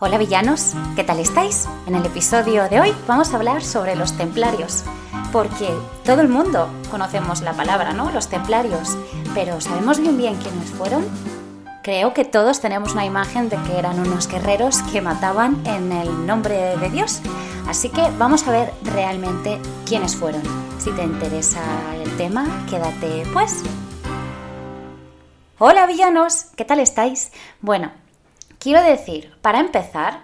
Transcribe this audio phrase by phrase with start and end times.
[0.00, 1.68] Hola villanos, ¿qué tal estáis?
[1.86, 4.82] En el episodio de hoy vamos a hablar sobre los templarios,
[5.30, 5.68] porque
[6.04, 8.10] todo el mundo conocemos la palabra, ¿no?
[8.10, 8.98] Los templarios,
[9.34, 11.06] pero ¿sabemos bien bien quiénes fueron?
[11.84, 16.26] Creo que todos tenemos una imagen de que eran unos guerreros que mataban en el
[16.26, 17.20] nombre de Dios,
[17.68, 20.42] así que vamos a ver realmente quiénes fueron.
[20.80, 21.62] Si te interesa
[22.02, 23.62] el tema, quédate pues.
[25.58, 27.30] Hola villanos, ¿qué tal estáis?
[27.60, 27.92] Bueno,
[28.64, 30.20] Quiero decir, para empezar,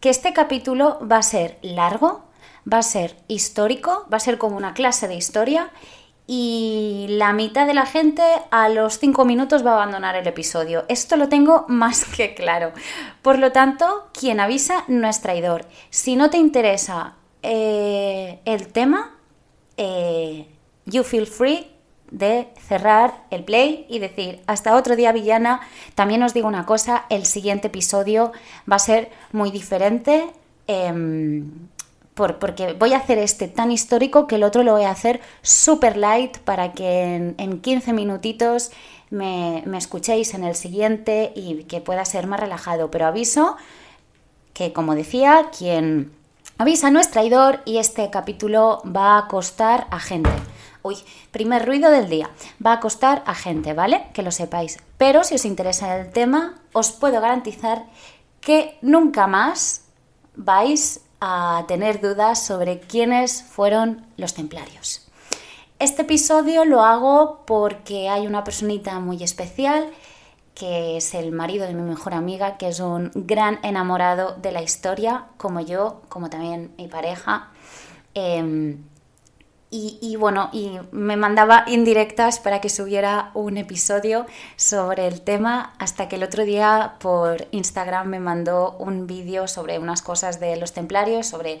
[0.00, 2.24] que este capítulo va a ser largo,
[2.66, 5.70] va a ser histórico, va a ser como una clase de historia
[6.26, 10.86] y la mitad de la gente a los cinco minutos va a abandonar el episodio.
[10.88, 12.72] Esto lo tengo más que claro.
[13.22, 15.64] Por lo tanto, quien avisa no es traidor.
[15.90, 17.14] Si no te interesa
[17.44, 19.14] eh, el tema,
[19.76, 20.48] eh,
[20.84, 21.77] you feel free
[22.10, 25.60] de cerrar el play y decir hasta otro día villana.
[25.94, 28.32] También os digo una cosa, el siguiente episodio
[28.70, 30.26] va a ser muy diferente
[30.66, 31.50] em,
[32.14, 35.20] por, porque voy a hacer este tan histórico que el otro lo voy a hacer
[35.42, 38.70] super light para que en, 15 minutitos
[39.10, 42.90] me, me escuchéis en el siguiente y que pueda ser más relajado.
[42.90, 43.56] Pero aviso
[44.52, 46.10] que, como decía, quien
[46.58, 50.30] avisa no es traidor y este capítulo va a costar a gente.
[50.88, 50.96] Uy,
[51.30, 52.30] primer ruido del día.
[52.64, 54.06] Va a costar a gente, ¿vale?
[54.14, 54.78] Que lo sepáis.
[54.96, 57.84] Pero si os interesa el tema, os puedo garantizar
[58.40, 59.82] que nunca más
[60.34, 65.06] vais a tener dudas sobre quiénes fueron los templarios.
[65.78, 69.90] Este episodio lo hago porque hay una personita muy especial
[70.54, 74.62] que es el marido de mi mejor amiga, que es un gran enamorado de la
[74.62, 77.50] historia, como yo, como también mi pareja.
[78.14, 78.78] Em,
[79.70, 84.24] y, bueno, y me mandaba indirectas para que subiera un episodio
[84.56, 89.78] sobre el tema, hasta que el otro día por Instagram me mandó un vídeo sobre
[89.78, 91.60] unas cosas de los templarios, sobre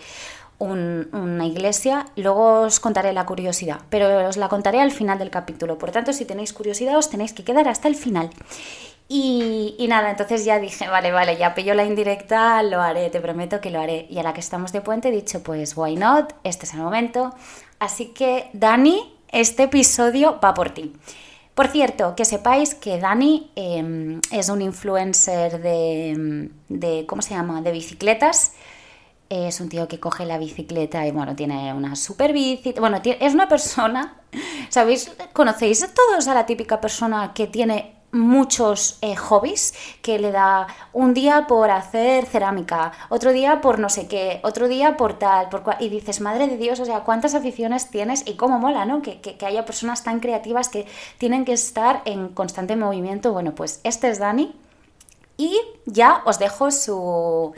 [0.58, 2.06] una iglesia.
[2.16, 5.76] Luego os contaré la curiosidad, pero os la contaré al final del capítulo.
[5.76, 8.30] Por tanto, si tenéis curiosidad, os tenéis que quedar hasta el final.
[9.10, 13.20] Y, y, nada, entonces ya dije, vale, vale, ya pillo la indirecta, lo haré, te
[13.20, 14.06] prometo que lo haré.
[14.10, 16.80] Y a la que estamos de puente he dicho, pues, why not, este es el
[16.80, 17.34] momento.
[17.78, 20.92] Así que, Dani, este episodio va por ti.
[21.54, 27.62] Por cierto, que sepáis que Dani em, es un influencer de, de, ¿cómo se llama?,
[27.62, 28.52] de bicicletas.
[29.28, 32.72] Es un tío que coge la bicicleta y, bueno, tiene una super bici.
[32.78, 34.16] Bueno, es una persona,
[34.68, 35.10] ¿sabéis?
[35.32, 41.12] ¿Conocéis todos a la típica persona que tiene muchos eh, hobbies que le da un
[41.14, 45.62] día por hacer cerámica, otro día por no sé qué, otro día por tal, por
[45.78, 49.02] y dices, madre de Dios, o sea, cuántas aficiones tienes y cómo mola, ¿no?
[49.02, 50.86] Que, que, haya personas tan creativas que
[51.18, 53.32] tienen que estar en constante movimiento.
[53.32, 54.54] Bueno, pues este es Dani
[55.36, 57.52] y ya os dejo su,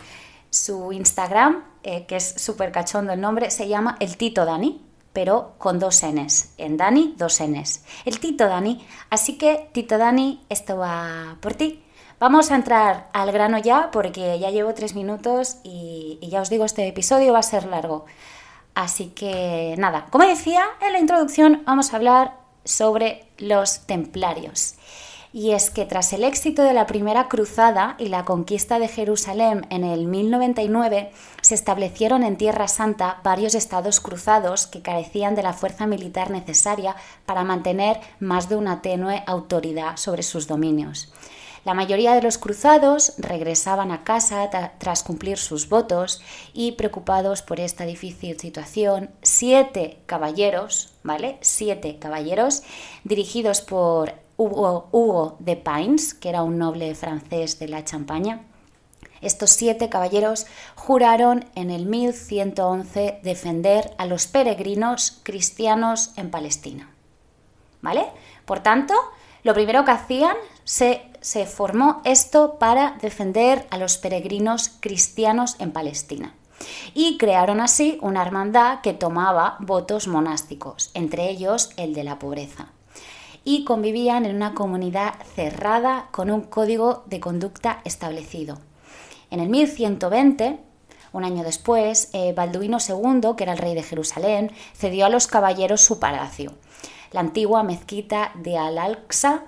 [0.51, 5.55] su Instagram, eh, que es súper cachondo el nombre, se llama El Tito Dani pero
[5.59, 6.55] con dos Ns.
[6.59, 7.85] En Dani, dos Ns.
[8.05, 8.87] El Tito Dani.
[9.11, 11.83] Así que, Tito Dani, esto va por ti.
[12.19, 16.51] Vamos a entrar al grano ya porque ya llevo tres minutos y, y ya os
[16.51, 18.05] digo, este episodio va a ser largo.
[18.75, 24.75] Así que nada, como decía en la introducción, vamos a hablar sobre los templarios
[25.33, 29.67] y es que tras el éxito de la primera cruzada y la conquista de Jerusalén
[29.71, 35.53] en el 1099, se establecieron en Tierra Santa varios estados cruzados que carecían de la
[35.53, 36.97] fuerza militar necesaria
[37.27, 41.13] para mantener más de una tenue autoridad sobre sus dominios.
[41.65, 44.49] La mayoría de los cruzados regresaban a casa
[44.79, 46.23] tras cumplir sus votos
[46.55, 51.37] y preocupados por esta difícil situación, siete caballeros, ¿vale?
[51.43, 52.63] Siete caballeros
[53.05, 58.41] dirigidos por Hugo, de Pines, que era un noble francés de la Champaña.
[59.21, 60.47] Estos siete caballeros
[60.77, 66.91] juraron en el 1111 defender a los peregrinos cristianos en Palestina.
[67.83, 68.07] ¿Vale?
[68.47, 68.95] Por tanto,
[69.43, 75.73] lo primero que hacían, se, se formó esto para defender a los peregrinos cristianos en
[75.73, 76.35] Palestina
[76.95, 82.69] y crearon así una hermandad que tomaba votos monásticos, entre ellos el de la pobreza
[83.45, 88.59] y convivían en una comunidad cerrada con un código de conducta establecido.
[89.31, 90.59] En el 1120,
[91.13, 95.27] un año después, eh, Balduino II, que era el rey de Jerusalén, cedió a los
[95.27, 96.53] caballeros su palacio,
[97.13, 99.45] la antigua mezquita de Al-Aqsa,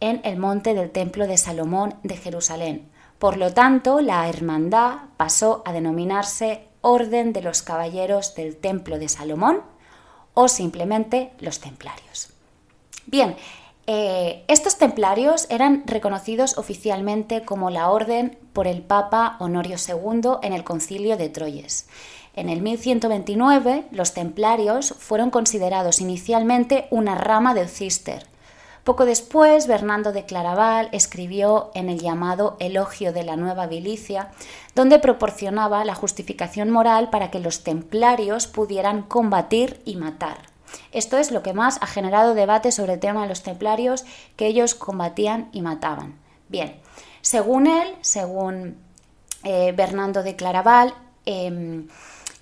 [0.00, 2.90] en el monte del Templo de Salomón de Jerusalén.
[3.18, 9.08] Por lo tanto, la hermandad pasó a denominarse Orden de los Caballeros del Templo de
[9.08, 9.62] Salomón
[10.34, 12.35] o simplemente los Templarios.
[13.06, 13.36] Bien,
[13.88, 20.52] Eh, estos templarios eran reconocidos oficialmente como la orden por el Papa Honorio II en
[20.52, 21.86] el concilio de Troyes.
[22.34, 28.26] En el 1129 los templarios fueron considerados inicialmente una rama del Cister.
[28.82, 34.30] Poco después, Bernardo de Claraval escribió en el llamado Elogio de la Nueva Bilicia,
[34.74, 40.55] donde proporcionaba la justificación moral para que los templarios pudieran combatir y matar.
[40.92, 44.04] Esto es lo que más ha generado debate sobre el tema de los templarios,
[44.36, 46.18] que ellos combatían y mataban.
[46.48, 46.76] Bien,
[47.20, 48.76] según él, según
[49.42, 51.88] eh, Bernardo de Claraval, em,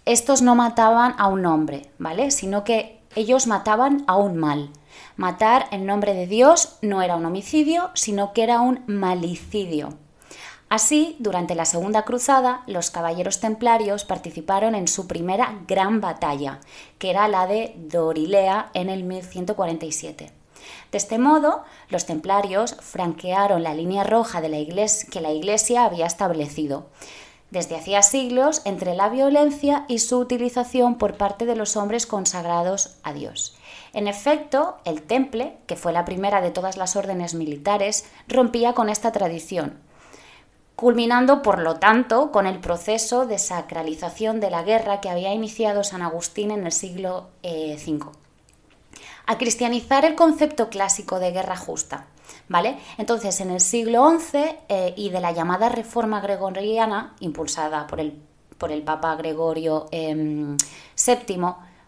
[0.04, 2.30] estos no mataban a un hombre, ¿vale?
[2.30, 4.70] Sino que ellos mataban a un mal.
[5.16, 9.94] Matar en nombre de Dios no era un homicidio, sino que era un malicidio.
[10.74, 16.58] Así, durante la Segunda Cruzada, los caballeros templarios participaron en su primera gran batalla,
[16.98, 20.32] que era la de Dorilea en el 1147.
[20.90, 25.84] De este modo, los templarios franquearon la línea roja de la iglesia, que la Iglesia
[25.84, 26.86] había establecido
[27.50, 32.96] desde hacía siglos entre la violencia y su utilización por parte de los hombres consagrados
[33.04, 33.56] a Dios.
[33.92, 38.88] En efecto, el Temple, que fue la primera de todas las órdenes militares, rompía con
[38.88, 39.78] esta tradición,
[40.76, 45.84] culminando, por lo tanto, con el proceso de sacralización de la guerra que había iniciado
[45.84, 47.78] San Agustín en el siglo V.
[47.78, 47.98] Eh,
[49.26, 52.06] a cristianizar el concepto clásico de guerra justa.
[52.48, 52.78] ¿Vale?
[52.98, 54.38] Entonces, en el siglo XI
[54.68, 58.20] eh, y de la llamada Reforma Gregoriana, impulsada por el,
[58.58, 60.56] por el Papa Gregorio VII, em,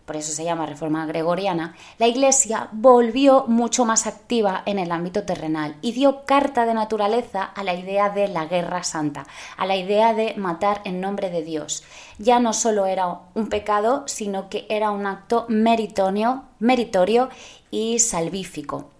[0.06, 5.24] por eso se llama Reforma Gregoriana, la Iglesia volvió mucho más activa en el ámbito
[5.24, 9.26] terrenal y dio carta de naturaleza a la idea de la guerra santa,
[9.56, 11.82] a la idea de matar en nombre de Dios.
[12.18, 16.44] Ya no solo era un pecado, sino que era un acto meritorio,
[17.70, 18.95] y salvífico.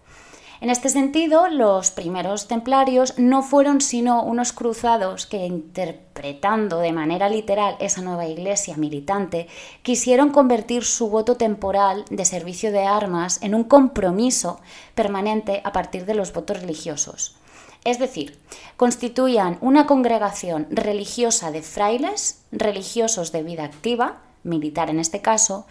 [0.67, 7.29] En este sentido, los primeros templarios no fueron sino unos cruzados que, interpretando de manera
[7.29, 9.47] literal esa nueva iglesia militante,
[9.83, 14.59] quisieron convertir su voto temporal de servicio de armas en un compromiso
[14.97, 17.37] permanente a partir de los votos religiosos.
[17.85, 18.37] Es decir,
[18.77, 25.65] constituían una congregación religiosa de frailes, religiosos de vida activa, militar en este caso,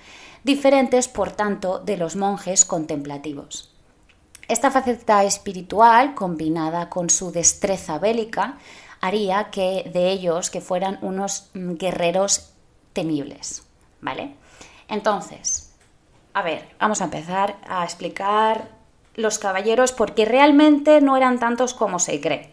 [0.45, 3.74] diferentes, por tanto, de los monjes contemplativos.
[4.47, 8.57] Esta faceta espiritual, combinada con su destreza bélica,
[9.01, 12.53] haría que de ellos que fueran unos mm, guerreros
[12.93, 13.63] temibles,
[14.01, 14.35] ¿vale?
[14.87, 15.73] Entonces,
[16.33, 18.69] a ver, vamos a empezar a explicar
[19.15, 22.51] los caballeros porque realmente no eran tantos como se cree.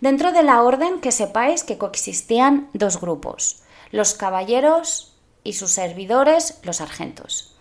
[0.00, 6.60] Dentro de la orden que sepáis que coexistían dos grupos, los caballeros y sus servidores,
[6.62, 7.55] los sargentos.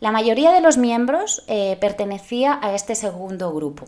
[0.00, 3.86] La mayoría de los miembros eh, pertenecía a este segundo grupo.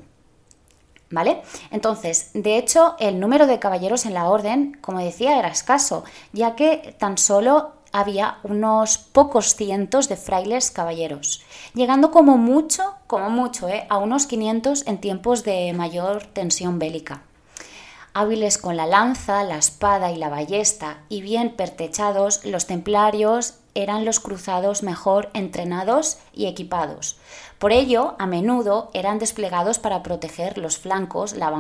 [1.11, 1.43] ¿Vale?
[1.71, 6.55] Entonces, de hecho, el número de caballeros en la orden, como decía, era escaso, ya
[6.55, 11.43] que tan solo había unos pocos cientos de frailes caballeros,
[11.75, 13.87] llegando como mucho, como mucho, ¿eh?
[13.89, 17.23] a unos 500 en tiempos de mayor tensión bélica.
[18.13, 24.05] Hábiles con la lanza, la espada y la ballesta, y bien pertechados, los templarios eran
[24.05, 27.19] los cruzados mejor entrenados y equipados.
[27.59, 31.51] Por ello, a menudo eran desplegados para proteger los flancos, la,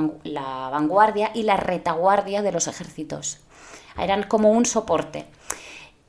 [0.71, 3.39] vanguardia y la retaguardia de los ejércitos.
[3.99, 5.27] Eran como un soporte.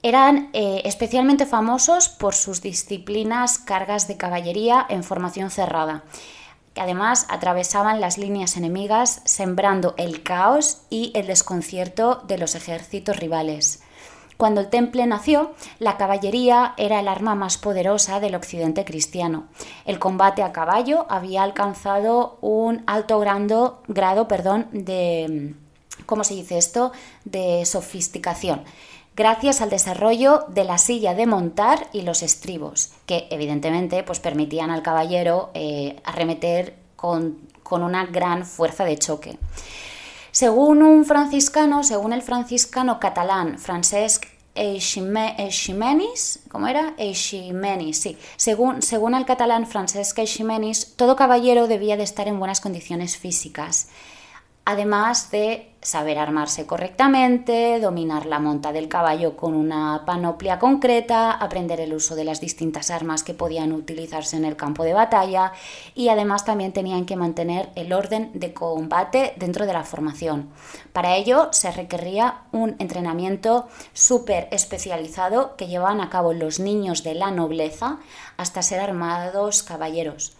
[0.03, 6.03] Eran eh, especialmente famosos por sus disciplinas cargas de caballería en formación cerrada,
[6.73, 13.17] que además atravesaban las líneas enemigas sembrando el caos y el desconcierto de los ejércitos
[13.17, 13.81] rivales.
[14.39, 19.49] Cuando el temple nació, la caballería era el arma más poderosa del occidente cristiano.
[19.83, 23.81] El combate a caballo había alcanzado un alto grado,
[24.71, 25.55] de,
[26.05, 26.93] ¿cómo se dice esto?,
[27.25, 28.63] de sofisticación
[29.13, 34.71] gracias al desarrollo de la silla de montar y los estribos, que evidentemente pues, permitían
[34.71, 39.37] al caballero eh, arremeter con, una gran fuerza de choque.
[40.31, 44.28] Según un franciscano, según el franciscano catalán Francesc
[44.59, 46.93] Eiximenis, ¿cómo era?
[46.97, 48.17] Eiximenis, sí.
[48.35, 53.89] Según, según el catalán Francesc Eiximenis, todo caballero debía de estar en buenas condiciones físicas
[54.69, 61.79] además de saber armarse correctamente, dominar la monta del caballo con una panoplia concreta, aprender
[61.79, 65.53] el uso de las distintas armas que podían utilizarse en el campo de batalla
[65.95, 70.49] y además también tenían que mantener el orden de combate dentro de la formación.
[70.91, 77.15] Para ello se requería un entrenamiento súper especializado que llevaban a cabo los niños de
[77.15, 77.99] la nobleza
[78.37, 80.38] hasta ser armados caballeros.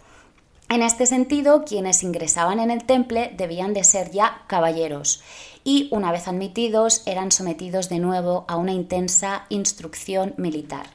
[0.70, 5.20] En este sentido, quienes ingresaban en el temple debían de ser ya caballeros
[5.64, 10.86] y, una vez admitidos, eran sometidos de nuevo a una intensa instrucción militar.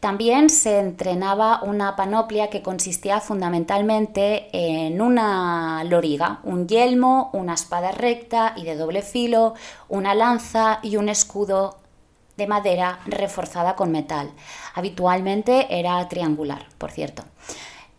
[0.00, 7.92] También se entrenaba una panoplia que consistía fundamentalmente en una loriga, un yelmo, una espada
[7.92, 9.54] recta y de doble filo,
[9.88, 11.78] una lanza y un escudo
[12.36, 14.32] de madera reforzada con metal.
[14.74, 17.22] Habitualmente era triangular, por cierto.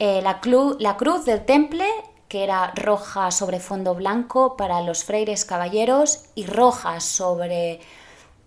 [0.03, 0.41] Eh, la,
[0.79, 1.85] la cruz del temple
[2.27, 7.81] que era roja sobre fondo blanco para los freires caballeros y roja sobre,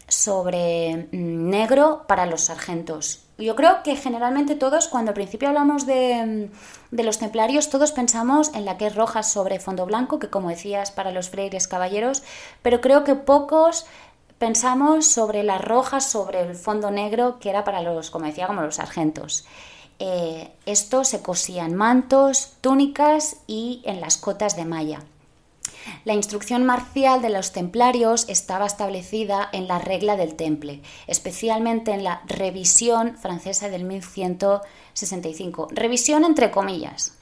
[0.08, 5.86] sobre mm, negro para los sargentos yo creo que generalmente todos, cuando al principio hablamos
[5.86, 6.50] de,
[6.92, 10.92] los templarios, todos pensamos en la que es roja sobre fondo blanco, que como decías
[10.92, 12.22] para los freires caballeros,
[12.62, 13.86] pero creo que pocos
[14.38, 18.62] pensamos sobre las rojas sobre el fondo negro, que era para los, como decía, como
[18.62, 19.46] los sargentos.
[19.98, 25.00] Eh, esto se cosía en mantos, túnicas y en las cotas de malla.
[26.04, 32.04] La instrucción marcial de los templarios estaba establecida en la regla del temple, especialmente en
[32.04, 35.68] la revisión francesa del 1165.
[35.72, 37.18] Revisión entre comillas.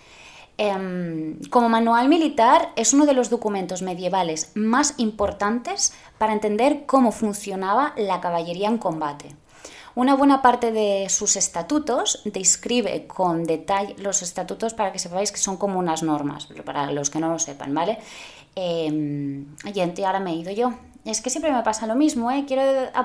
[0.59, 7.11] Em, como manual militar es uno de los documentos medievales más importantes para entender cómo
[7.11, 9.35] funcionaba la caballería en combate.
[9.95, 15.39] Una buena parte de sus estatutos describe con detalle los estatutos para que sepáis que
[15.39, 17.99] son como unas normas, para los que no lo sepan, ¿vale?
[18.57, 19.45] Eh,
[19.75, 20.73] y ahora me he ido yo.
[21.05, 22.45] Es que siempre me pasa lo mismo, ¿eh?
[22.47, 22.63] Quiero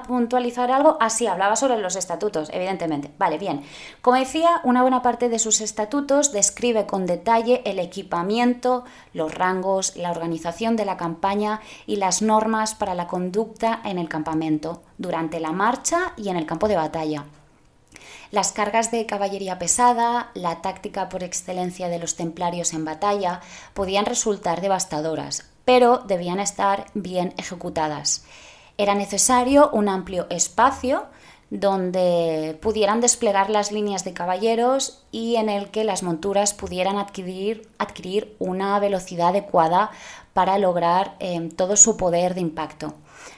[0.08, 0.98] puntualizar algo.
[1.00, 3.10] Así, ah, hablaba sobre los estatutos, evidentemente.
[3.18, 3.64] Vale, bien.
[4.04, 9.96] Como decía, una buena parte de sus estatutos describe con detalle el equipamiento, los rangos,
[9.96, 15.40] la organización de la campaña y las normas para la conducta en el campamento, durante
[15.40, 17.26] la marcha y en el campo de batalla.
[18.30, 23.42] Las cargas de caballería pesada, la táctica por excelencia de los templarios en batalla,
[23.74, 28.24] podían resultar devastadoras, pero debían estar bien ejecutadas.
[28.78, 31.08] Era necesario un amplio espacio
[31.50, 37.68] donde pudieran desplegar las líneas de caballeros y en el que las monturas pudieran adquirir,
[37.80, 39.92] adquirir una velocidad adecuada
[40.32, 42.94] para lograr eh, todo su poder de impacto.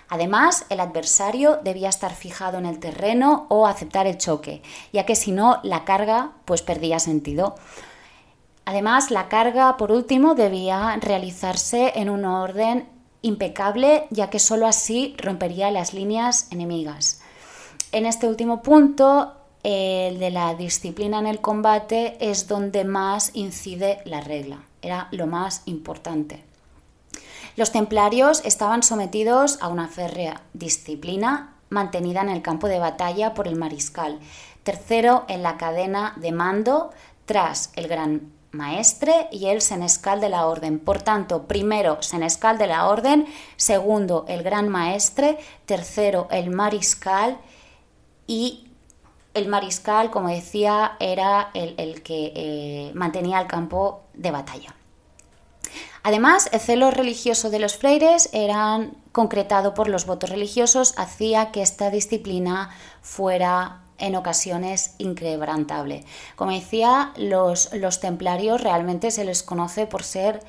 [0.07, 4.61] Además, el adversario debía estar fijado en el terreno o aceptar el choque,
[4.93, 7.55] ya que si no, la carga pues perdía sentido.
[8.69, 12.87] Además, la carga, por último, debía realizarse en un orden
[13.23, 17.19] impecable, ya que sólo así rompería las líneas enemigas.
[17.91, 19.33] En este último punto,
[19.63, 24.59] el de la disciplina en el combate es donde más incide la regla.
[24.83, 26.43] Era lo más importante.
[27.55, 33.47] Los templarios estaban sometidos a una férrea disciplina mantenida en el campo de batalla por
[33.47, 34.19] el mariscal,
[34.61, 36.91] tercero en la cadena de mando
[37.25, 40.79] tras el gran maestre y el senescal de la orden.
[40.79, 43.27] Por tanto, primero senescal de la orden,
[43.57, 47.37] segundo el gran maestre, tercero el mariscal
[48.27, 48.67] y
[49.33, 54.75] el mariscal, como decía, era el, que eh, mantenía el campo de batalla.
[56.03, 61.61] Además, el celo religioso de los freires eran concretado por los votos religiosos, hacía que
[61.61, 62.69] esta disciplina
[63.01, 66.03] fuera en ocasiones inquebrantable.
[66.35, 70.41] Como decía, los, los templarios realmente se les conoce por ser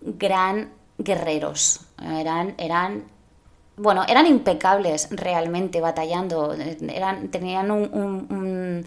[0.00, 1.80] gran guerreros.
[2.00, 3.04] Eran, eran
[3.76, 6.54] bueno, eran impecables realmente batallando.
[6.54, 8.84] Eran, tenían un,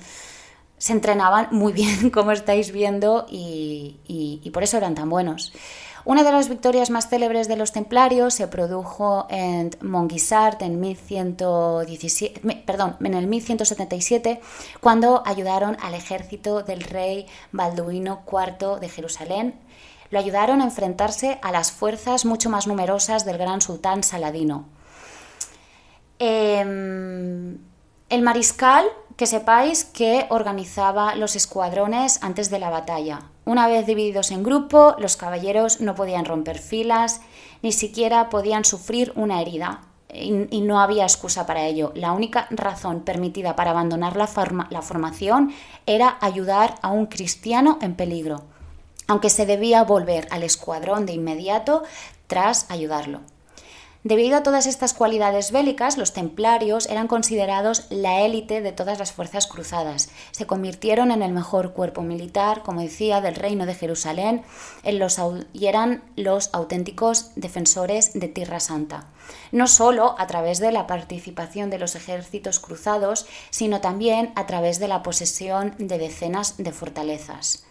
[0.77, 5.53] se entrenaban muy bien, como estáis viendo, y, y por eso eran tan buenos.
[6.05, 12.41] Una de las victorias más célebres de los templarios se produjo en Montguisart en, 1117,
[12.63, 14.39] perdón, en el 1177,
[14.81, 19.59] cuando ayudaron al ejército del rey Balduino IV de Jerusalén.
[20.11, 24.65] Lo ayudaron a enfrentarse a las fuerzas mucho más numerosas del gran sultán Saladino.
[26.19, 27.57] Em,
[28.09, 28.85] el mariscal,
[29.17, 33.23] que sepáis que organizaba los escuadrones antes de la batalla.
[33.45, 37.21] Una vez divididos en grupo, los caballeros no podían romper filas,
[37.61, 41.91] ni siquiera podían sufrir una herida, y, no había excusa para ello.
[41.93, 44.27] La única razón permitida para abandonar la,
[44.71, 45.53] la formación
[45.85, 48.43] era ayudar a un cristiano en peligro,
[49.07, 51.83] aunque se debía volver al escuadrón de inmediato
[52.25, 53.21] tras ayudarlo.
[54.05, 59.11] Debido a todas estas cualidades bélicas, los templarios eran considerados la élite de todas las
[59.11, 60.11] fuerzas cruzadas.
[60.29, 64.43] Se convirtieron en el mejor cuerpo militar, como decía, del reino de Jerusalén
[65.53, 69.07] y eran los auténticos defensores de Tierra Santa.
[69.51, 74.77] No solo a través de la participación de los ejércitos cruzados, sino también a través
[74.77, 77.65] de la posesión de decenas de fortalezas.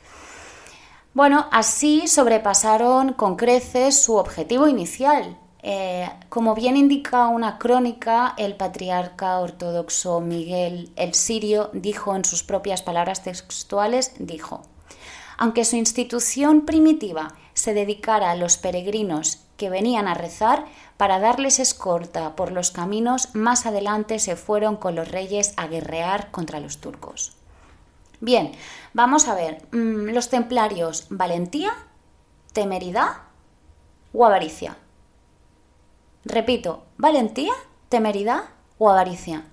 [1.13, 5.39] Bueno, así sobrepasaron con creces su objetivo inicial.
[5.67, 12.43] Eh, como bien indica una crónica, el patriarca ortodoxo Miguel el Sirio dijo en sus
[12.43, 14.61] propias palabras textuales, dijo,
[15.39, 20.67] aunque su institución primitiva se dedicara a los peregrinos que venían a rezar,
[20.99, 26.31] para darles escorta por los caminos, más adelante se fueron con los reyes a guerrear
[26.31, 27.33] contra los turcos.
[28.21, 28.53] Bien,
[28.93, 31.73] vamos a ver, mm, los templarios, valentía,
[32.53, 33.23] temeridad
[34.13, 34.77] o avaricia.
[36.25, 37.53] Repito, valentía,
[37.89, 38.45] temeridad
[38.79, 39.45] o avaricia.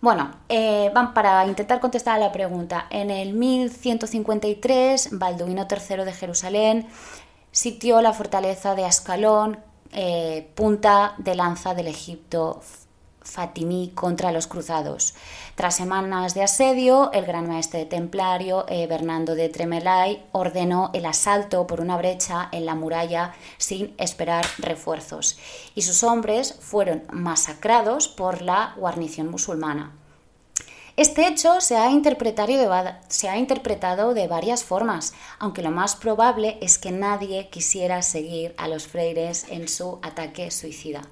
[0.00, 2.86] Bueno, eh, van para intentar contestar a la pregunta.
[2.90, 6.86] En el 1153, Balduino III de Jerusalén
[7.50, 9.58] sitió la fortaleza de Ascalón,
[9.92, 12.60] eh, punta de lanza del Egipto
[13.26, 15.14] fatimí contra los cruzados.
[15.54, 21.66] Tras semanas de asedio, el gran maestre templario, eh, Bernardo de Tremelay, ordenó el asalto
[21.66, 25.38] por una brecha en la muralla sin esperar refuerzos,
[25.74, 29.92] y sus hombres fueron masacrados por la guarnición musulmana.
[30.96, 31.90] Este hecho se ha,
[33.08, 38.54] se ha, interpretado de varias formas, aunque lo más probable es que nadie quisiera seguir
[38.56, 41.02] a los freires en su ataque suicida.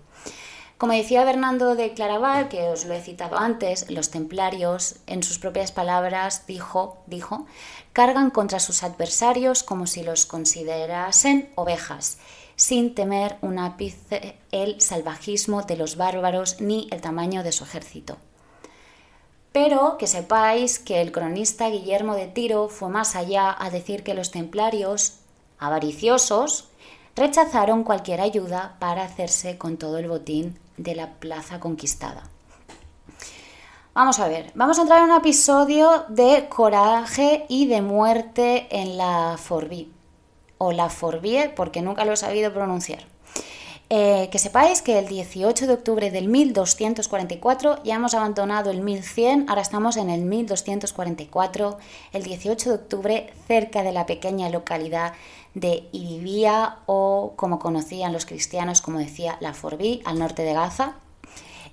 [0.78, 5.38] Como decía Bernardo de Claraval, que os lo he citado antes, los templarios, en sus
[5.38, 7.46] propias palabras, dijo, dijo,
[7.92, 12.18] cargan contra sus adversarios como si los considerasen ovejas,
[12.56, 18.18] sin temer un ápice el salvajismo de los bárbaros ni el tamaño de su ejército
[19.54, 24.12] pero que sepáis que el cronista Guillermo de Tiro fue más allá a decir que
[24.12, 25.20] los templarios,
[25.60, 26.70] avariciosos,
[27.14, 32.22] rechazaron cualquier ayuda para hacerse con todo el botín de la plaza conquistada.
[33.94, 38.96] Vamos a ver, vamos a entrar en un episodio de coraje y de muerte en
[38.96, 39.88] la Forbie,
[40.58, 43.04] o la Forbie, porque nunca lo he sabido pronunciar.
[43.90, 49.48] Eh, que sepáis que el 18 de octubre del 1244 ya hemos abandonado el 1100,
[49.48, 51.78] ahora estamos en el 1244,
[52.12, 55.12] el 18 de octubre, cerca de la pequeña localidad
[55.54, 60.94] de Ibibía o como conocían los cristianos, como decía la Forbí, al norte de Gaza.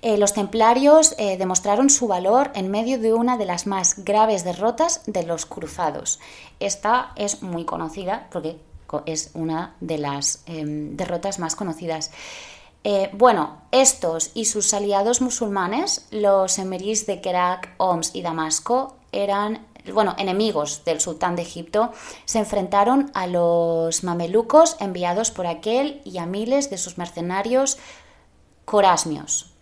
[0.02, 4.42] Eh, los templarios eh, demostraron su valor en medio de una de las más graves
[4.42, 6.18] derrotas de los cruzados.
[6.58, 8.58] Esta es muy conocida porque
[9.06, 12.10] es una de las em, derrotas más conocidas.
[12.84, 19.64] Eh, bueno, estos y sus aliados musulmanes, los emirís de Kerak, Homs y Damasco, eran
[19.92, 21.92] bueno, enemigos del sultán de Egipto,
[22.24, 27.78] se enfrentaron a los mamelucos enviados por aquel y a miles de sus mercenarios
[28.64, 29.52] corasmios.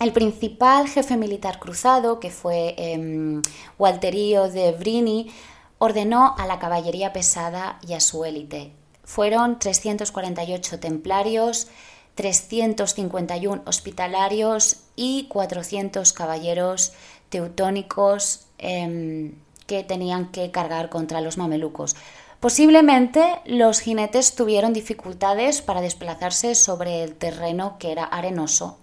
[0.00, 3.40] El principal jefe militar cruzado, que fue em,
[3.78, 5.30] Walterio de Brini,
[5.78, 8.72] ordenó a la caballería pesada y a su élite.
[9.04, 11.68] Fueron 348 templarios,
[12.16, 16.92] 351 hospitalarios y 400 caballeros
[17.28, 19.34] teutónicos em,
[19.66, 21.96] que tenían que cargar contra los mamelucos.
[22.40, 28.78] Posiblemente los jinetes tuvieron dificultades para desplazarse sobre el terreno que era arenoso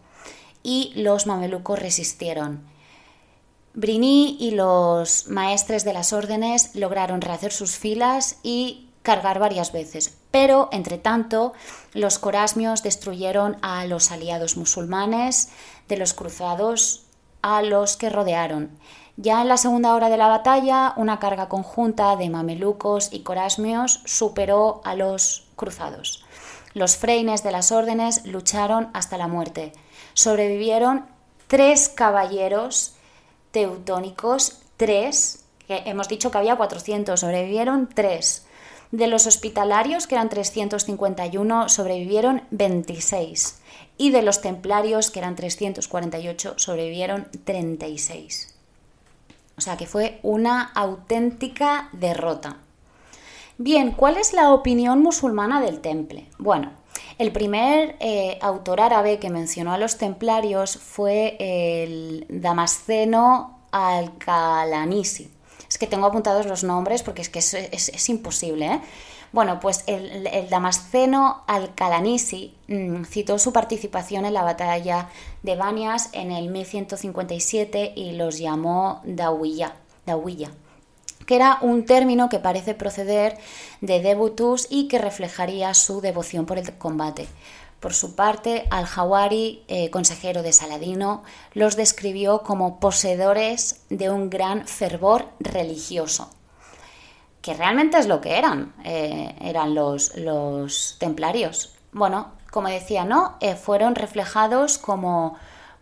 [0.63, 2.63] y los mamelucos resistieron.
[3.73, 10.17] Brini y los maestres de las órdenes lograron rehacer sus filas y cargar varias veces,
[10.29, 11.53] pero entre tanto
[11.93, 15.49] los corasmios destruyeron a los aliados musulmanes
[15.87, 17.03] de los cruzados
[17.41, 18.71] a los que rodearon.
[19.17, 24.01] Ya en la segunda hora de la batalla, una carga conjunta de mamelucos y corasmios
[24.05, 26.23] superó a los cruzados.
[26.73, 29.73] Los freines de las órdenes lucharon hasta la muerte.
[30.13, 31.05] Sobrevivieron
[31.47, 32.95] tres caballeros
[33.51, 38.45] teutónicos, tres, que hemos dicho que había 400, sobrevivieron tres.
[38.91, 43.59] De los hospitalarios, que eran 351, sobrevivieron 26.
[43.97, 48.60] Y de los templarios, que eran 348, sobrevivieron 36.
[49.57, 52.57] O sea que fue una auténtica derrota.
[53.57, 56.27] Bien, ¿cuál es la opinión musulmana del temple?
[56.39, 56.71] Bueno,
[57.17, 65.29] el primer eh, autor árabe que mencionó a los templarios fue el Damasceno al-Kalanisi.
[65.69, 68.65] Es que tengo apuntados los nombres porque es que es, imposible.
[68.65, 68.81] ¿eh?
[69.31, 75.09] Bueno, pues el, Damasceno al-Kalanisi mm, citó su participación en la batalla
[75.41, 79.75] de Banias en el 1157 y los llamó Dawiya
[81.25, 83.37] que era un término que parece proceder
[83.79, 87.27] de debutus y que reflejaría su devoción por el combate.
[87.79, 94.67] Por su parte, Al-Jawari, eh, consejero de Saladino, los describió como poseedores de un gran
[94.67, 96.29] fervor religioso.
[97.41, 101.73] Que realmente es lo que eran, eh, eran los, los, templarios.
[101.91, 103.35] Bueno, como decía, ¿no?
[103.39, 105.35] Eh, fueron reflejados como,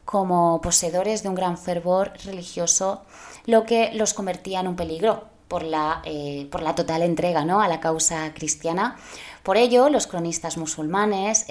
[0.05, 3.01] como poseedores de un gran fervor religioso,
[3.45, 7.61] lo que los convertía en un peligro por la, eh, por la total entrega ¿no?
[7.61, 8.97] a la causa cristiana.
[9.43, 11.45] Por ello, los cronistas musulmanes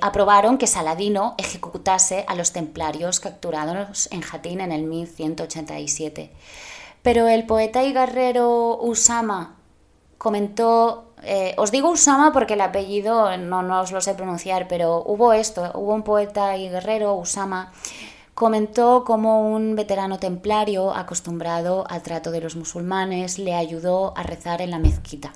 [0.00, 6.32] aprobaron que Saladino ejecutase a los templarios capturados en Jatín en el 1187.
[7.04, 9.56] Pero el poeta y guerrero Usama
[10.16, 15.02] comentó, eh, os digo Usama porque el apellido no, no os lo sé pronunciar, pero
[15.04, 17.72] hubo esto, hubo un poeta y guerrero, Usama,
[18.32, 24.62] comentó cómo un veterano templario acostumbrado al trato de los musulmanes le ayudó a rezar
[24.62, 25.34] en la mezquita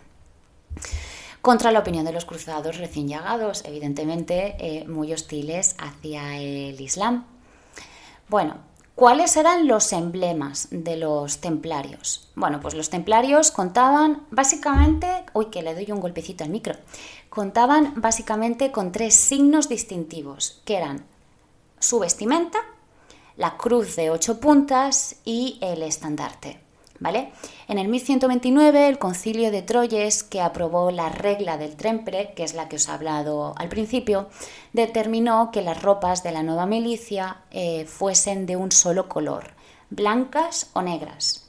[1.43, 7.27] contra la opinión de los cruzados recién llegados, evidentemente eh, muy hostiles hacia el Islam.
[8.29, 8.57] Bueno,
[8.99, 12.33] ¿Cuáles eran los emblemas de los templarios?
[12.35, 16.75] Bueno, pues los templarios contaban básicamente, uy, que le doy un golpecito al micro,
[17.31, 21.05] contaban básicamente con tres signos distintivos, que eran
[21.79, 22.59] su vestimenta,
[23.37, 26.68] la cruz de ocho puntas y el estandarte.
[27.01, 27.31] ¿Vale?
[27.69, 32.55] En el 1129 el concilio de Troyes, que aprobó la regla del trempre, que es
[32.55, 34.29] la que os he hablado al principio,
[34.73, 39.55] determinó que las ropas de la nueva milicia eh, fuesen de un solo color,
[39.91, 41.48] blancas o negras.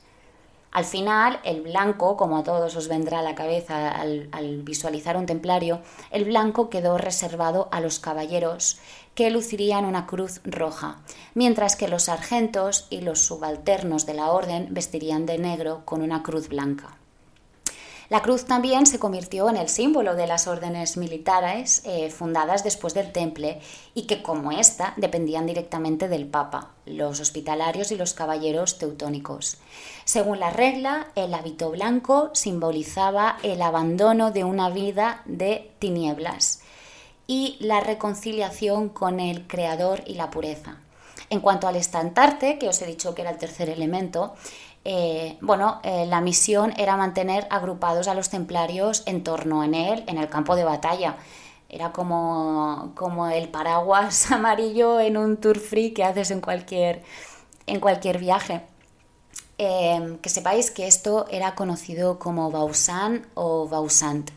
[0.72, 5.26] Al final, el blanco, como a todos os vendrá a la cabeza al, visualizar un
[5.26, 8.80] templario, el blanco quedó reservado a los caballeros
[9.16, 11.00] que lucirían una cruz roja,
[11.34, 16.22] mientras que los sargentos y los subalternos de la orden vestirían de negro con una
[16.22, 16.99] cruz blanca.
[18.10, 22.96] La cruz también se convirtió en el símbolo de las órdenes militares eh, fundadas después
[22.96, 23.62] del Temple
[23.94, 29.58] y que, como esta, dependían directamente del Papa, los hospitalarios y los caballeros teutónicos.
[30.06, 36.62] Según la regla, el hábito blanco simbolizaba el abandono de una vida de tinieblas
[37.28, 40.80] y la reconciliación con el Creador y la pureza.
[41.30, 44.34] En cuanto al estandarte, que os he dicho que era el tercer elemento,
[44.86, 50.04] eh, bueno, eh, la misión era mantener agrupados a los templarios en torno a él,
[50.08, 51.18] en el campo de batalla.
[51.70, 57.04] Era como, como el paraguas amarillo en un tour free que haces en cualquier,
[57.68, 58.62] en cualquier viaje.
[59.58, 64.32] Eh, que sepáis que esto era conocido como Bausan o Bausant.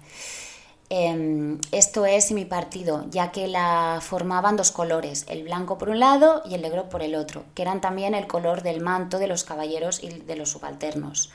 [0.94, 5.98] Em, esto es mi partido, ya que la formaban dos colores, el blanco por un
[5.98, 9.26] lado y el negro por el otro, que eran también el color del manto de
[9.26, 11.30] los caballeros y de los subalternos.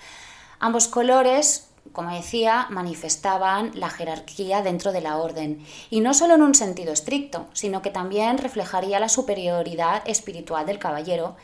[0.60, 6.43] Ambos colores, como decía, manifestaban la jerarquía dentro de la orden, y no solo en
[6.43, 11.36] un sentido estricto, sino que también reflejaría la superioridad espiritual del caballero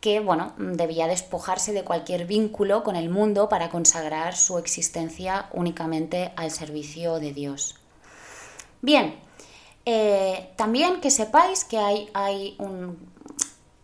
[0.00, 6.32] que bueno, debía despojarse de cualquier vínculo con el mundo para consagrar su existencia únicamente
[6.36, 7.76] al servicio de Dios.
[8.82, 9.18] Bien,
[9.84, 12.98] eh, también que sepáis que hay, hay, un,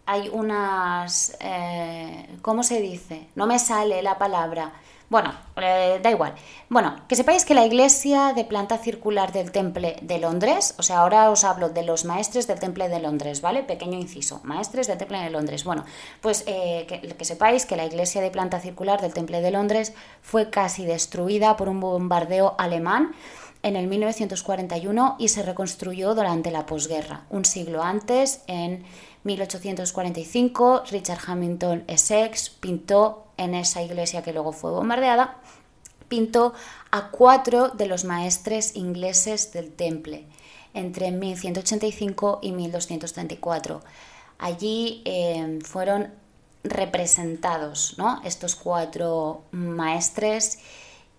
[0.07, 1.37] hay unas...
[1.41, 3.29] Eh, ¿Cómo se dice?
[3.35, 4.73] No me sale la palabra
[5.13, 6.35] bueno, eh, da igual.
[6.71, 11.01] Bueno, que sepáis que la iglesia de planta circular del Temple de Londres, o sea,
[11.01, 13.63] ahora os hablo de los maestres del Temple de Londres, ¿vale?
[13.63, 15.65] Pequeño inciso, maestres del Temple de Londres.
[15.65, 15.85] Bueno,
[16.23, 20.49] pues eh, que, sepáis que la iglesia de planta circular del Temple de Londres fue
[20.49, 23.15] casi destruida por un bombardeo alemán
[23.63, 27.27] en el 1941 y se reconstruyó durante la posguerra.
[27.29, 28.83] Un siglo antes, en
[29.25, 35.37] 1845, Richard Hamilton Essex pintó en esa iglesia que luego fue bombardeada,
[36.09, 36.55] pintó
[36.91, 40.27] a cuatro de los maestres ingleses del temple
[40.75, 43.83] entre 1185 y 1234.
[44.39, 46.13] Allí eh, fueron
[46.65, 48.21] representados ¿no?
[48.25, 50.59] estos cuatro maestres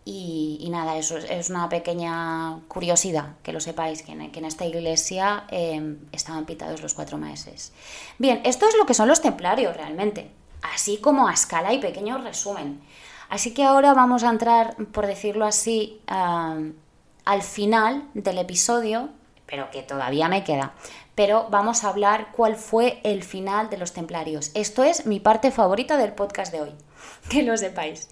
[0.05, 5.97] y, nada, eso es, una pequeña curiosidad, que lo sepáis, que en, esta iglesia eh,
[6.11, 7.71] estaban pintados los cuatro maestres.
[8.17, 10.29] Bien, esto es lo que son los templarios realmente
[10.63, 12.81] así como a escala y pequeño resumen.
[13.29, 19.09] Así que ahora vamos a entrar, por decirlo así, al final del episodio,
[19.45, 20.73] pero que todavía me queda.
[21.15, 24.51] Pero vamos a hablar cuál fue el final de los templarios.
[24.55, 26.71] Esto es mi parte favorita del podcast de hoy,
[27.29, 28.09] que lo sepáis.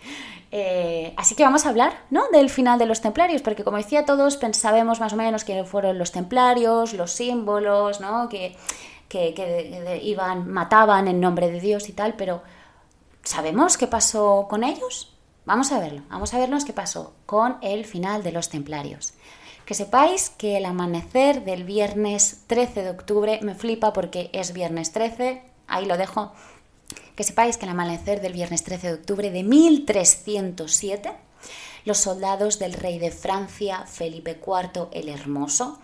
[0.51, 2.23] Eh, así que vamos a hablar ¿no?
[2.31, 5.97] del final de los templarios, porque como decía todos, pensábamos más o menos que fueron
[5.97, 8.27] los templarios, los símbolos, ¿no?
[8.27, 8.57] que
[9.11, 12.41] que, iban, mataban en nombre de Dios y tal, pero
[13.23, 15.15] ¿sabemos qué pasó con ellos?
[15.45, 19.13] Vamos a verlo, vamos a vernos qué pasó con el final de los templarios.
[19.65, 24.91] Que sepáis que el amanecer del viernes 13 de octubre me flipa porque es viernes
[24.91, 26.33] 13, ahí lo dejo.
[27.15, 31.11] Que sepáis que al amanecer del viernes 13 de octubre de 1307,
[31.85, 35.79] los soldados del rey de Francia, Felipe IV el Hermoso,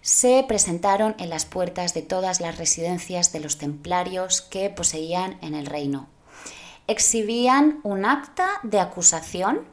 [0.00, 5.54] se presentaron en las puertas de todas las residencias de los templarios que poseían en
[5.54, 6.08] el reino.
[6.86, 9.66] Exhibían un acta de acusación,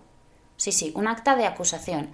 [0.56, 2.12] sí, sí, un acta de acusación,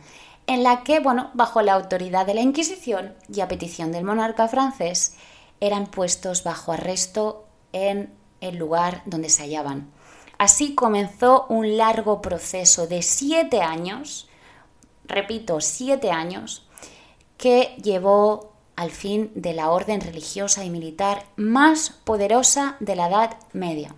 [0.47, 4.47] en la que, bueno, bajo la autoridad de la Inquisición y a petición del monarca
[4.47, 5.15] francés,
[5.59, 9.91] eran puestos bajo arresto en el lugar donde se hallaban.
[10.37, 14.29] Así comenzó un largo proceso de siete años,
[15.05, 16.67] repito, siete años,
[17.37, 23.37] que llevó al fin de la orden religiosa y militar más poderosa de la Edad
[23.53, 23.95] Media.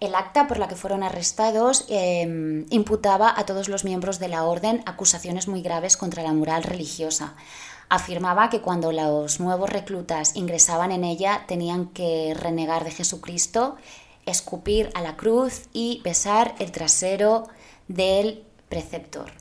[0.00, 4.44] El acta por la que fueron arrestados em, imputaba a todos los miembros de la
[4.44, 7.34] orden acusaciones muy graves contra la moral religiosa.
[7.90, 13.76] Afirmaba que cuando los nuevos reclutas ingresaban en ella tenían que renegar de Jesucristo,
[14.26, 17.48] escupir a la cruz y besar el trasero
[17.88, 19.32] del preceptor.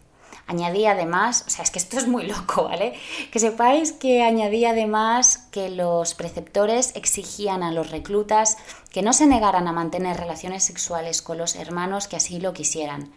[0.49, 2.93] Añadí además, o sea, es que esto es muy loco, ¿vale?
[3.31, 8.57] Que sepáis que añadí además que los preceptores exigían a los reclutas
[8.89, 13.11] que no se negaran a mantener relaciones sexuales con los hermanos que así lo quisieran.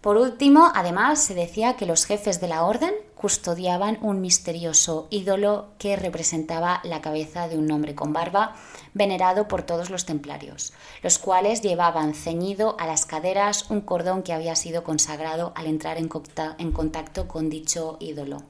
[0.00, 5.66] Por último, además, se decía que los jefes de la orden custodiaban un misterioso ídolo
[5.76, 8.54] que representaba la cabeza de un hombre con barba,
[8.94, 14.32] venerado por todos los templarios, los cuales llevaban ceñido a las caderas un cordón que
[14.32, 18.44] había sido consagrado al entrar en contacto con dicho ídolo.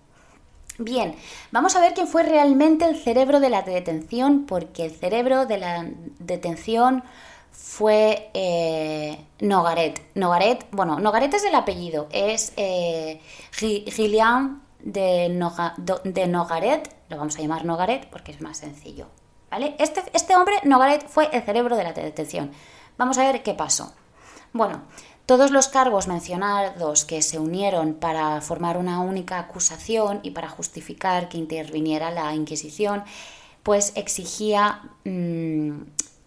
[0.80, 1.16] Bien,
[1.50, 5.58] vamos a ver quién fue realmente el cerebro de la detención, porque el cerebro de
[5.58, 5.86] la
[6.20, 7.02] detención
[7.58, 10.00] fue eh, Nogaret.
[10.14, 17.64] Nogaret, bueno, Nogaret es el apellido, es eh, Gillian de, Nogaret, lo vamos a llamar
[17.64, 19.08] Nogaret porque es más sencillo.
[19.50, 19.74] ¿vale?
[19.80, 22.52] Este, este hombre, Nogaret, fue el cerebro de la detención.
[22.96, 23.92] Vamos a ver qué pasó.
[24.52, 24.82] Bueno,
[25.26, 31.28] todos los cargos mencionados que se unieron para formar una única acusación y para justificar
[31.28, 33.02] que interviniera la Inquisición,
[33.64, 35.82] pues exigía mm,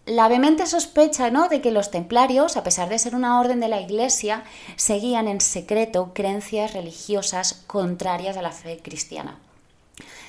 [0.06, 1.48] la vehemente sospecha ¿no?
[1.48, 4.44] de que los templarios, a pesar de ser una orden de la Iglesia,
[4.76, 9.40] seguían en secreto creencias religiosas contrarias a la fe cristiana.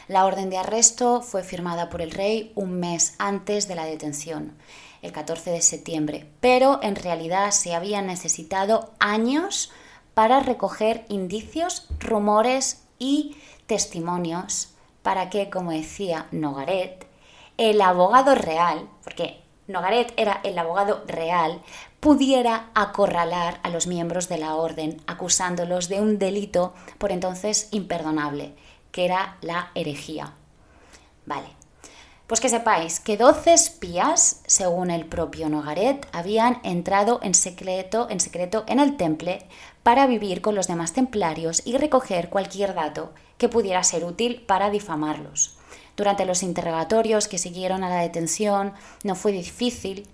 [0.09, 4.53] La orden de arresto fue firmada por el rey un mes antes de la detención,
[5.01, 9.71] el 14 de septiembre, pero en realidad se habían necesitado años
[10.13, 14.69] para recoger indicios, rumores y testimonios
[15.03, 17.07] para que, como decía Nogaret,
[17.57, 21.63] el abogado real, porque Nogaret era el abogado real,
[22.01, 28.55] pudiera acorralar a los miembros de la orden, acusándolos de un delito por entonces imperdonable,
[28.91, 30.35] que era la herejía.
[31.27, 31.47] Vale.
[32.27, 38.21] Pues que sepáis que 12 espías, según el propio Nogaret, habían entrado en secreto, en
[38.21, 39.47] secreto en el temple
[39.83, 44.71] para vivir con los demás templarios y recoger cualquier dato que pudiera ser útil para
[44.71, 45.59] difamarlos.
[45.97, 48.73] Durante los interrogatorios que siguieron a la detención.
[49.05, 50.09] No fue difícil,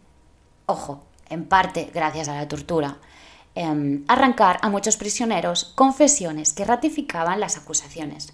[0.66, 2.98] ojo, en parte gracias a la tortura,
[3.54, 8.32] em, arrancar a muchos prisioneros confesiones que ratificaban las acusaciones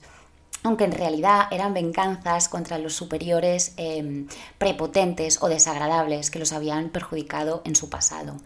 [0.64, 4.26] aunque en realidad eran venganzas contra los superiores em,
[4.59, 8.37] prepotentes o desagradables que los habían perjudicado en su pasado.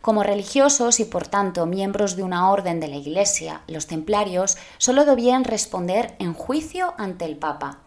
[0.00, 5.04] Como religiosos y por tanto miembros de una orden de la Iglesia, los templarios solo
[5.04, 7.80] debían responder en juicio ante el Papa,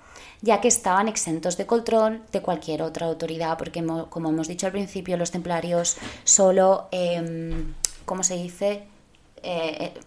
[0.45, 4.71] ya que estaban exentos de control de cualquier otra autoridad, porque como hemos dicho al
[4.71, 7.65] principio, los templarios solo, eh,
[8.05, 8.87] ¿cómo se dice?
[9.41, 10.01] Eh, eh,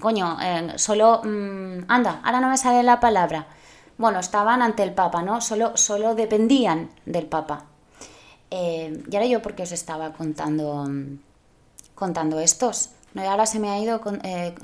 [0.00, 0.38] coño,
[0.76, 3.46] solo, mm, anda, ahora no me sale la palabra.
[3.98, 5.42] Bueno, estaban ante el Papa, ¿no?
[5.42, 7.66] Solo, solo dependían del Papa.
[8.50, 10.88] y ahora yo, ¿por qué os estaba contando,
[11.94, 12.90] contando estos?
[13.16, 14.54] Ahora se me ha ido con, eh...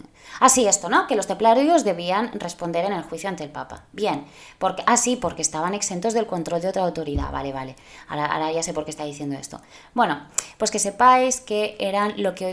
[0.40, 1.06] Así esto, ¿no?
[1.06, 3.84] Que los templarios debían responder en el juicio ante el Papa.
[3.92, 4.24] Bien,
[4.58, 7.30] porque ah sí, porque estaban exentos del control de otra autoridad.
[7.30, 7.76] Vale, vale.
[8.08, 9.60] Ahora, ya sé por qué está diciendo esto.
[9.94, 10.26] Bueno,
[10.58, 12.52] pues que sepáis que eran lo que hoy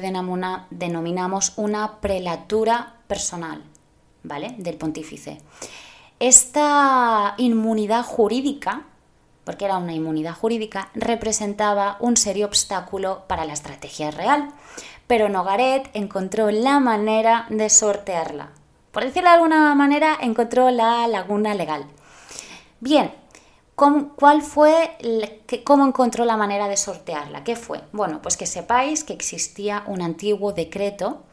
[0.70, 3.64] denominamos una prelatura personal,
[4.24, 4.56] ¿vale?
[4.58, 5.42] Del pontífice.
[6.20, 8.84] Esta inmunidad jurídica
[9.48, 14.50] porque era una inmunidad jurídica, representaba un serio obstáculo para la estrategia real
[15.08, 18.52] pero Nogaret encontró la manera de sortearla.
[18.92, 21.86] Por decirlo de alguna manera, encontró la laguna legal.
[22.80, 23.12] Bien,
[23.76, 24.98] ¿cuál fue,
[25.64, 27.44] cómo encontró la manera de sortearla?
[27.44, 27.82] ¿Qué fue?
[27.92, 31.24] Bueno, pues que sepáis que existía un antiguo decreto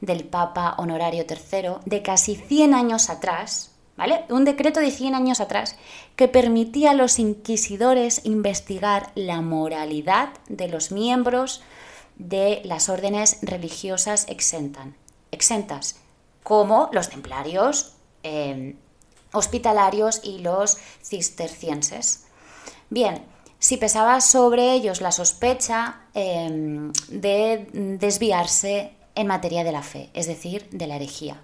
[0.00, 4.24] del Papa Honorario III de casi 100 años atrás, ¿vale?
[4.28, 5.76] Un decreto de 100 años atrás
[6.16, 11.62] que permitía a los inquisidores investigar la moralidad de los miembros
[12.16, 15.96] de las órdenes religiosas exentas,
[16.42, 18.76] como los templarios, em,
[19.32, 22.24] hospitalarios y los cistercienses.
[22.90, 23.24] Bien,
[23.58, 27.66] si pesaba sobre ellos la sospecha em, de
[27.98, 31.40] desviarse en materia de la fe, es decir, de la herejía.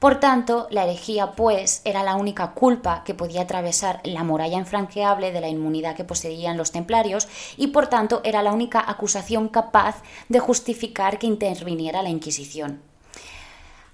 [0.00, 5.30] Por tanto, la herejía, pues, era la única culpa que podía atravesar la muralla infranqueable
[5.30, 10.02] de la inmunidad que poseían los templarios y, por tanto, era la única acusación capaz
[10.30, 12.89] de justificar que interviniera la Inquisición.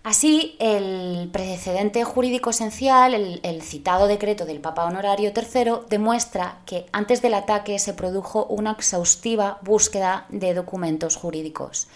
[0.06, 7.22] Así, el precedente jurídico esencial, el, citado decreto del Papa Honorario III, demuestra que antes
[7.22, 11.88] del ataque se produjo una exhaustiva búsqueda de documentos jurídicos.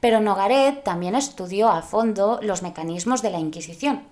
[0.00, 4.02] Pero Nogaret también estudió a fondo los mecanismos de la Inquisición,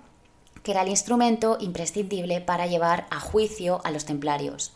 [0.63, 4.71] que era el instrumento imprescindible para llevar a juicio a los templarios.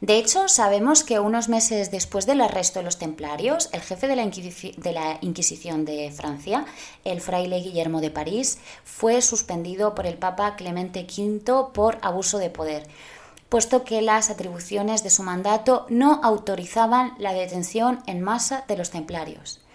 [0.00, 4.16] De hecho, sabemos que unos meses después del arresto de los templarios, el jefe de
[4.16, 6.66] la, Inquisición de Francia,
[7.04, 12.50] el fraile Guillermo de París, fue suspendido por el Papa Clemente V por abuso de
[12.50, 12.86] poder,
[13.48, 18.90] puesto que las atribuciones de su mandato no autorizaban la detención en masa de los
[18.90, 19.65] templarios.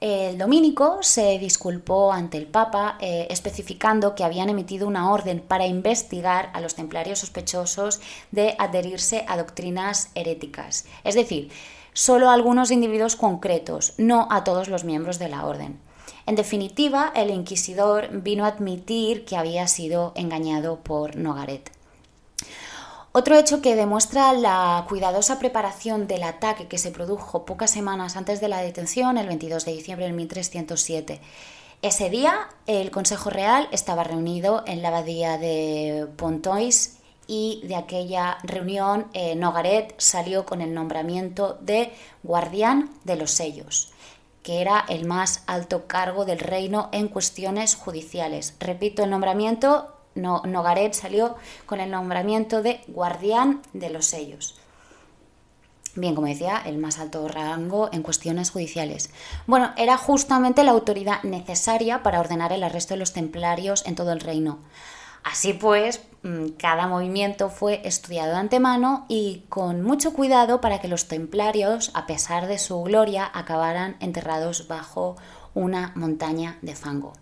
[0.00, 5.66] El dominico se disculpó ante el Papa eh, especificando que habían emitido una orden para
[5.66, 11.50] investigar a los templarios sospechosos de adherirse a doctrinas heréticas, es decir,
[11.94, 15.80] solo a algunos individuos concretos, no a todos los miembros de la orden.
[16.26, 21.77] En definitiva, el inquisidor vino a admitir que había sido engañado por Nogaret.
[23.12, 28.40] Otro hecho que demuestra la cuidadosa preparación del ataque que se produjo pocas semanas antes
[28.40, 31.20] de la detención, el 22 de diciembre de 1307.
[31.80, 38.38] Ese día el Consejo Real estaba reunido en la abadía de Pontois y de aquella
[38.42, 41.92] reunión eh, Nogaret salió con el nombramiento de
[42.22, 43.92] guardián de los sellos
[44.48, 48.54] que era el más alto cargo del reino en cuestiones judiciales.
[48.60, 54.56] Repito, el nombramiento Nogaret salió con el nombramiento de guardián de los sellos.
[55.94, 59.10] Bien, como decía, el más alto rango en cuestiones judiciales.
[59.46, 64.12] Bueno, era justamente la autoridad necesaria para ordenar el arresto de los templarios en todo
[64.12, 64.58] el reino.
[65.24, 70.88] Así pues, mm, cada movimiento fue estudiado de antemano y con mucho cuidado para que
[70.88, 75.16] los templarios, a pesar de su gloria, acabaran enterrados bajo
[75.54, 77.12] una montaña de fango.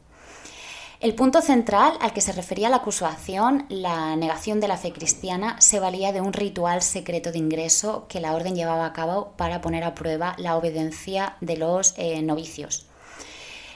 [0.98, 5.60] El punto central al que se refería la acusación, la negación de la fe cristiana,
[5.60, 9.60] se valía de un ritual secreto de ingreso que la orden llevaba a cabo para
[9.60, 12.86] poner a prueba la obediencia de los eh, novicios.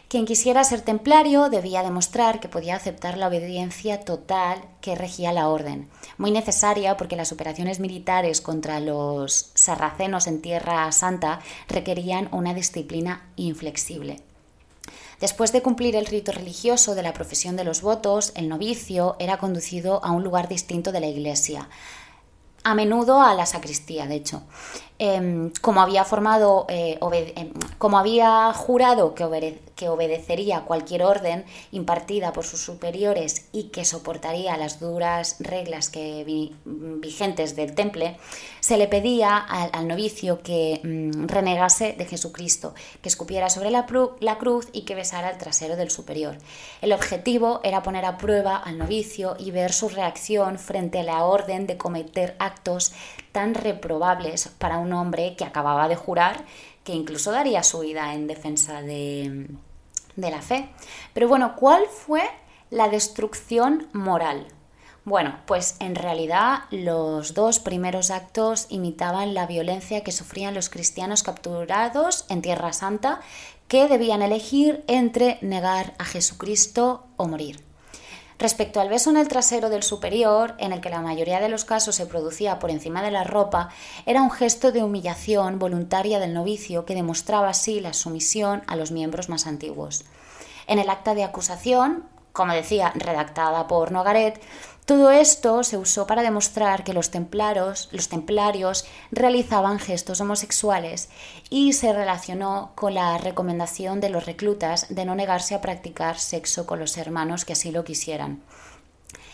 [0.09, 5.49] Quien quisiera ser templario debía demostrar que podía aceptar la obediencia total que regía la
[5.49, 12.55] orden, muy necesaria porque las operaciones militares contra los sarracenos en Tierra Santa requerían una
[12.55, 14.23] disciplina inflexible.
[15.21, 19.37] Después de cumplir el rito religioso de la profesión de los votos, el novicio era
[19.37, 21.69] conducido a un lugar distinto de la iglesia,
[22.65, 24.43] a menudo a la sacristía, de hecho.
[25.03, 26.99] Em, como había formado, eh,
[27.35, 33.87] em, como había jurado que, que, obedecería cualquier orden impartida por sus superiores y que
[33.87, 38.19] soportaría las duras reglas que vigentes del temple,
[38.61, 43.87] se le pedía al, novicio que mm, renegase de Jesucristo, que escupiera sobre la,
[44.21, 46.37] la cruz y que besara el trasero del superior.
[46.83, 51.25] El objetivo era poner a prueba al novicio y ver su reacción frente a la
[51.25, 52.93] orden de cometer actos
[53.33, 56.45] tan reprobables para un hombre que acababa de jurar
[56.85, 59.47] que incluso daría su vida en defensa de,
[60.17, 60.71] de la fe.
[61.13, 62.23] Pero bueno, ¿cuál fue
[62.71, 64.47] la destrucción moral?
[65.05, 71.23] Bueno, pues en realidad los dos primeros actos imitaban la violencia que sufrían los cristianos
[71.23, 73.21] capturados en Tierra Santa
[73.67, 77.70] que debían elegir entre negar a Jesucristo o morir.
[78.41, 81.67] Respecto al beso en el trasero del superior, en el que la mayoría de los
[81.67, 83.69] casos se producía por encima de la ropa,
[84.07, 88.93] era un gesto de humillación voluntaria del novicio que demostraba así la sumisión a los
[88.93, 90.07] miembros más antiguos.
[90.67, 94.41] En el acta de acusación, como decía, redactada por Nogaret,
[94.91, 101.11] todo esto se usó para demostrar que los templarios, los templarios realizaban gestos homosexuales
[101.49, 106.67] y se relacionó con la recomendación de los reclutas de no negarse a practicar sexo
[106.67, 108.43] con los hermanos que así lo quisieran.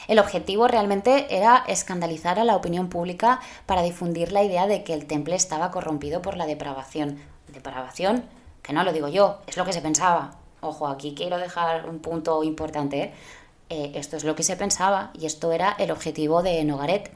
[0.09, 4.93] El objetivo realmente era escandalizar a la opinión pública para difundir la idea de que
[4.93, 7.19] el temple estaba corrompido por la depravación.
[7.49, 8.25] Depravación,
[8.61, 10.33] que no lo digo yo, es lo que se pensaba.
[10.61, 13.01] Ojo, aquí quiero dejar un punto importante.
[13.01, 13.15] ¿eh?
[13.69, 17.11] Eh, esto es lo que se pensaba y esto era el objetivo de Nogaret.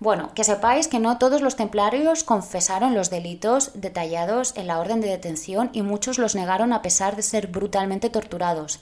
[0.00, 5.02] Bueno, que sepáis que no todos los templarios confesaron los delitos detallados en la orden
[5.02, 8.80] de detención y muchos los negaron a pesar de ser brutalmente torturados.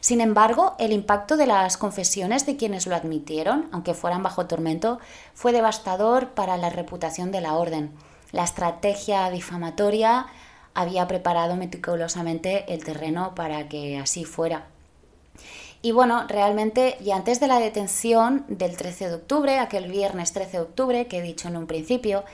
[0.00, 4.98] Sin embargo, el impacto de las confesiones de quienes lo admitieron, aunque fueran bajo tormento,
[5.34, 7.92] fue devastador para la reputación de la orden.
[8.32, 10.26] La estrategia difamatoria
[10.74, 14.66] había preparado meticulosamente el terreno para que así fuera.
[15.86, 20.56] Y bueno, realmente, y antes de la detención del 13 de octubre, aquel viernes 13
[20.56, 22.24] de octubre que he dicho en un principio,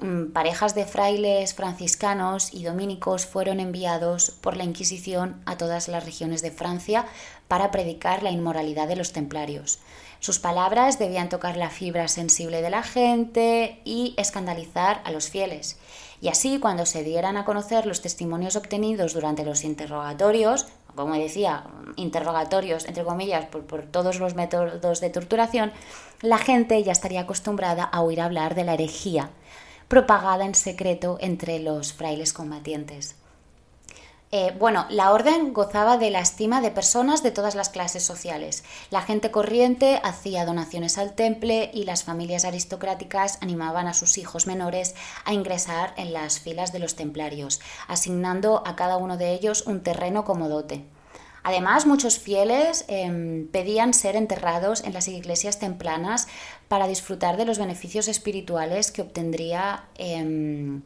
[0.00, 6.06] mm, parejas de frailes franciscanos y dominicos fueron enviados por la Inquisición a todas las
[6.06, 7.04] regiones de Francia
[7.46, 9.78] para predicar la inmoralidad de los templarios.
[10.20, 15.76] Sus palabras debían tocar la fibra sensible de la gente y escandalizar a los fieles.
[16.22, 21.64] Y así, cuando se dieran a conocer los testimonios obtenidos durante los interrogatorios, como decía,
[21.96, 25.72] interrogatorios, entre comillas, por, todos los métodos de torturación,
[26.20, 29.30] la gente ya estaría acostumbrada a oír hablar de la herejía
[29.88, 33.14] propagada en secreto entre los frailes combatientes.
[34.34, 38.64] Eh, bueno, la orden gozaba de la estima de personas de todas las clases sociales.
[38.88, 44.46] La gente corriente hacía donaciones al temple y las familias aristocráticas animaban a sus hijos
[44.46, 44.94] menores
[45.26, 49.82] a ingresar en las filas de los templarios, asignando a cada uno de ellos un
[49.82, 50.82] terreno como dote.
[51.42, 56.28] Además, muchos fieles em, pedían ser enterrados en las iglesias templanas
[56.68, 60.82] para disfrutar de los beneficios espirituales que obtendría em,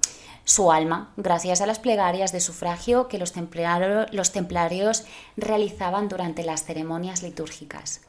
[0.47, 5.05] su alma gracias a las plegarias de sufragio que los, templarios
[5.37, 8.03] realizaban durante las ceremonias litúrgicas.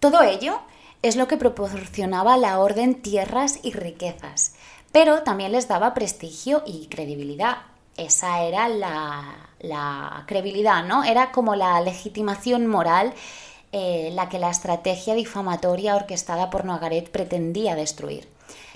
[0.00, 0.60] Todo ello
[1.02, 4.54] es lo que proporcionaba la orden tierras y riquezas,
[4.92, 7.58] pero también les daba prestigio y credibilidad.
[7.98, 11.04] Esa era la, la credibilidad, ¿no?
[11.04, 13.12] Era como la legitimación moral
[13.72, 18.26] eh, la que la estrategia difamatoria orquestada por Nogaret pretendía destruir.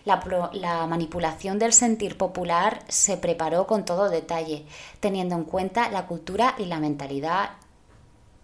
[0.05, 4.64] La, manipulación del sentir popular se preparó con todo detalle,
[5.01, 7.51] teniendo en cuenta la cultura y la mentalidad,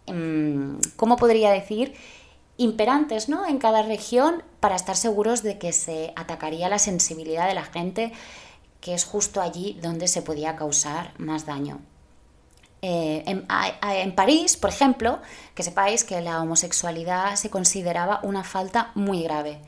[0.07, 1.95] mm, ¿cómo podría decir?
[2.59, 3.47] imperantes ¿no?
[3.47, 8.13] en cada región para estar seguros de que se atacaría la sensibilidad de la gente,
[8.81, 11.81] que es justo allí donde se podía causar más daño.
[12.83, 15.19] Eh, en, París, por ejemplo,
[15.55, 19.61] que sepáis que la homosexualidad se consideraba una falta muy grave.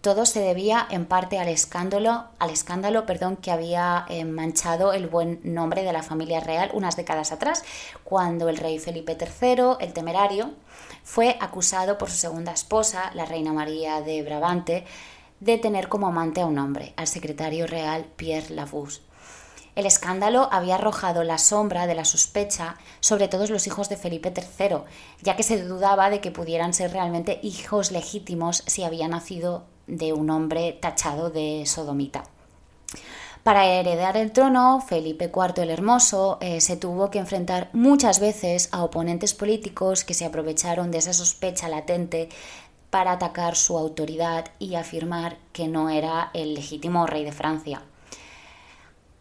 [0.00, 5.08] Todo se debía en parte al escándalo, al escándalo perdón, que había eh, manchado el
[5.08, 7.64] buen nombre de la familia real unas décadas atrás,
[8.02, 10.52] cuando el rey Felipe III, el temerario,
[11.04, 14.86] fue acusado por su segunda esposa, la reina María de Brabante,
[15.40, 19.02] de tener como amante a un hombre, al secretario real Pierre Lavus.
[19.76, 24.32] El escándalo había arrojado la sombra de la sospecha sobre todos los hijos de Felipe
[24.34, 24.78] III,
[25.20, 30.12] ya que se dudaba de que pudieran ser realmente hijos legítimos si habían nacido de
[30.12, 32.24] un hombre tachado de sodomita.
[33.42, 38.68] Para heredar el trono, Felipe IV el Hermoso eh, se tuvo que enfrentar muchas veces
[38.70, 42.28] a oponentes políticos que se aprovecharon de esa sospecha latente
[42.90, 47.82] para atacar su autoridad y afirmar que no era el legítimo rey de Francia.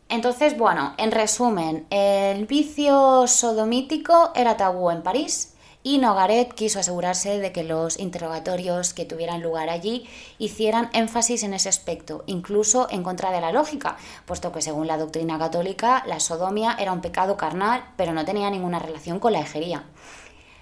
[0.09, 7.39] Entonces, bueno, en resumen, el vicio sodomítico era tabú en París y Nogaret quiso asegurarse
[7.39, 10.07] de que los interrogatorios que tuvieran lugar allí
[10.38, 14.97] hicieran énfasis en ese aspecto, incluso en contra de la lógica, puesto que según la
[14.97, 19.39] doctrina católica la sodomía era un pecado carnal, pero no tenía ninguna relación con la
[19.39, 19.86] ejería.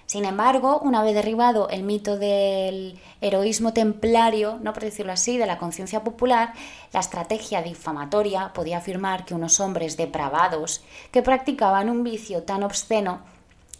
[0.06, 5.44] Sin embargo, una vez derribado el mito del heroísmo templario, no por decirlo así, de
[5.44, 6.54] la conciencia popular,
[6.94, 13.20] la estrategia difamatoria podía afirmar que unos hombres depravados que practicaban un vicio tan obsceno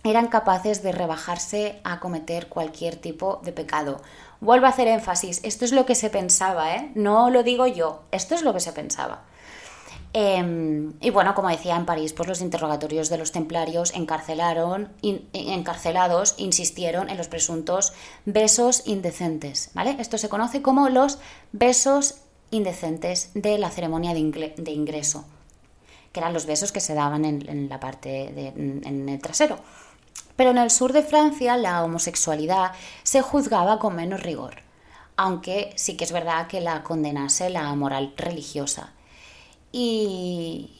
[0.04, 4.00] eran capaces de rebajarse a cometer cualquier tipo de pecado.
[4.40, 6.92] Vuelvo a hacer énfasis, esto es lo que se pensaba, ¿eh?
[6.94, 9.24] no lo digo yo, esto es lo que se pensaba.
[10.14, 14.90] Em, y bueno, como decía en París, pues los interrogatorios de los templarios encarcelaron,
[15.32, 17.92] encarcelados insistieron en los presuntos
[18.24, 19.70] besos indecentes.
[19.74, 19.96] ¿vale?
[19.98, 21.18] Esto se conoce como los
[21.52, 22.20] besos
[22.50, 25.26] indecentes de la ceremonia de, ingreso,
[26.12, 29.58] que eran los besos que se daban en, la parte de, en el trasero.
[30.38, 32.70] Pero en el sur de Francia la homosexualidad
[33.02, 34.62] se juzgaba con menos rigor,
[35.16, 38.92] aunque sí que es verdad que la condenase la moral religiosa.
[39.72, 40.70] Y,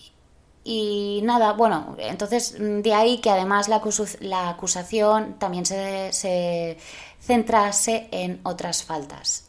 [1.24, 3.82] nada, bueno, entonces de ahí que además la,
[4.20, 6.78] la acusación también se, se,
[7.20, 9.48] centrase en otras faltas.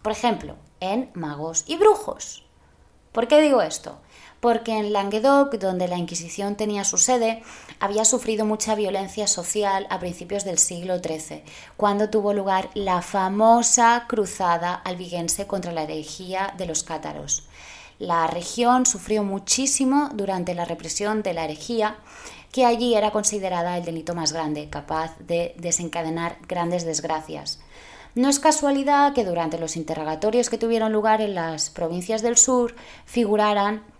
[0.00, 2.46] Por ejemplo, en magos y brujos.
[3.12, 3.98] ¿Por qué digo esto?
[4.44, 7.42] Porque en Languedoc, donde la Inquisición tenía su sede,
[7.80, 11.42] había sufrido mucha violencia social a principios del siglo XIII,
[11.78, 17.44] cuando tuvo lugar la famosa cruzada albigense contra la herejía de los cátaros.
[17.98, 21.96] La región sufrió muchísimo durante la represión de la herejía,
[22.52, 27.60] que allí era considerada el delito más grande, capaz de desencadenar grandes desgracias.
[28.14, 32.76] No es casualidad que durante los interrogatorios que tuvieron lugar en las provincias del sur
[33.06, 33.93] figuraran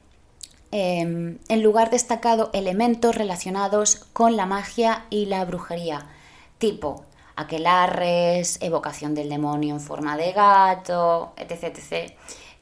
[0.75, 6.07] em, en lugar destacado elementos relacionados con la magia y la brujería,
[6.59, 7.05] tipo
[7.37, 11.79] aquelarres, evocación del demonio en forma de gato, etc.
[11.79, 12.13] etc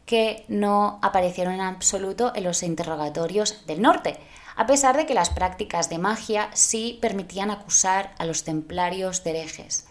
[0.07, 4.19] que no aparecieron en absoluto en los interrogatorios del norte,
[4.57, 9.31] a pesar de que las prácticas de magia sí permitían acusar a los templarios de
[9.31, 9.87] herejes.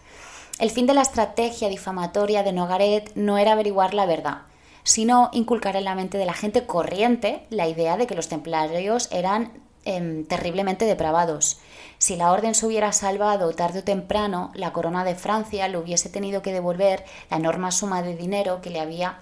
[0.58, 4.42] El fin de la estrategia difamatoria de Nogaret no era averiguar la verdad,
[4.84, 9.08] sino inculcar en la mente de la gente corriente la idea de que los templarios
[9.12, 9.52] eran
[9.84, 11.60] em, terriblemente depravados.
[11.98, 16.08] Si la orden se hubiera salvado tarde o temprano, la corona de Francia le hubiese
[16.08, 19.20] tenido que devolver la enorme suma de dinero que le había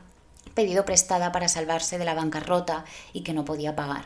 [0.54, 4.04] pedido prestada para salvarse de la bancarrota y que no podía pagar.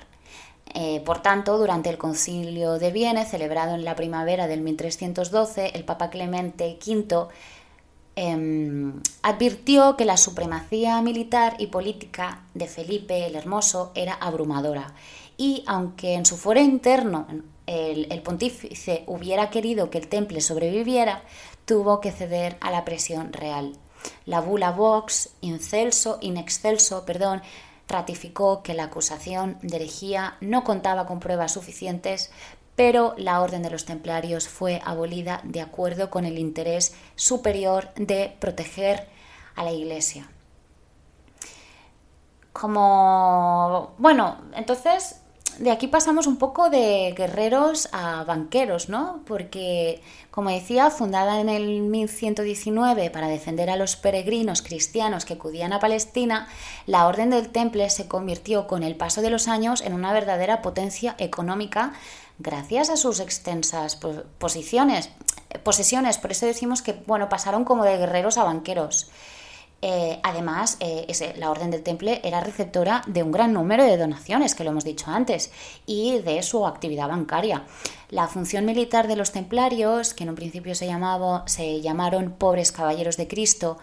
[0.73, 5.85] Eh, por tanto, durante el concilio de Viena, celebrado en la primavera del 1312, el
[5.85, 7.29] Papa Clemente V
[8.17, 14.95] em, advirtió que la supremacía militar y política de Felipe el Hermoso era abrumadora
[15.37, 17.27] y aunque en su foro interno
[17.67, 21.23] el, pontífice hubiera querido que el temple sobreviviera,
[21.65, 23.73] tuvo que ceder a la presión real.
[24.27, 27.43] La bula Vox, incelso, in excelso, perdón,
[27.89, 32.31] ratificó que la acusación de herejía no contaba con pruebas suficientes,
[32.77, 38.35] pero la Orden de los Templarios fue abolida de acuerdo con el interés superior de
[38.39, 39.09] proteger
[39.55, 40.29] a la Iglesia.
[42.53, 45.17] Como, bueno, entonces
[45.59, 49.21] de aquí pasamos un poco de guerreros a banqueros, ¿no?
[49.25, 55.73] Porque, como decía, fundada en el 1119 para defender a los peregrinos cristianos que acudían
[55.73, 56.49] a Palestina,
[56.87, 60.61] la Orden del Temple se convirtió con el paso de los años en una verdadera
[60.61, 61.93] potencia económica
[62.39, 63.99] gracias a sus extensas
[64.39, 65.11] posiciones,
[65.63, 66.19] posesiones.
[66.19, 69.11] Por eso decimos que, bueno, pasaron como de guerreros a banqueros.
[69.87, 74.55] Eh, además, eh, la Orden del Temple era receptora de un gran número de donaciones,
[74.55, 75.51] que lo hemos dicho antes,
[75.85, 77.65] y de su actividad bancaria.
[78.09, 82.73] La función militar de los templarios, que en un principio se, llamaba, se llamaron pobres
[82.73, 83.77] caballeros de Cristo,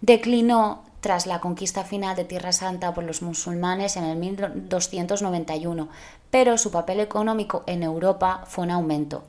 [0.00, 5.88] declinó tras la conquista final de Tierra Santa por los musulmanes en el 1291,
[6.30, 9.24] pero su papel económico en Europa fue en aumento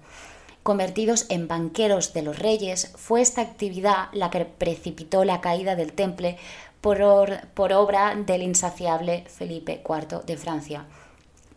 [0.64, 5.94] convertidos en banqueros de los reyes, fue esta actividad la que precipitó la caída del
[5.94, 6.38] temple
[6.82, 10.86] por, obra del insaciable Felipe IV de Francia,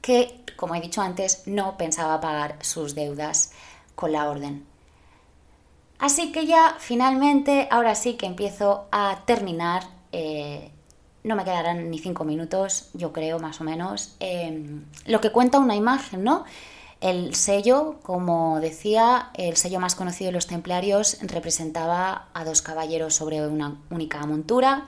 [0.00, 3.52] que, como he dicho antes, no pensaba pagar sus deudas
[3.94, 4.64] con la orden.
[5.98, 9.84] Así que ya finalmente, ahora sí que empiezo a terminar.
[10.10, 10.70] Eh,
[11.24, 14.16] no me quedarán ni cinco minutos, yo creo, más o menos.
[14.20, 16.44] Eh, lo que cuenta una imagen, ¿no?
[17.00, 23.14] El sello, como decía, el sello más conocido de los templarios representaba a dos caballeros
[23.14, 24.86] sobre una única montura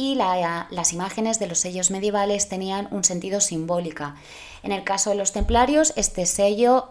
[0.00, 4.14] y las imágenes de los sellos medievales tenían un sentido simbólico.
[4.62, 6.88] En el caso de los templarios, este sello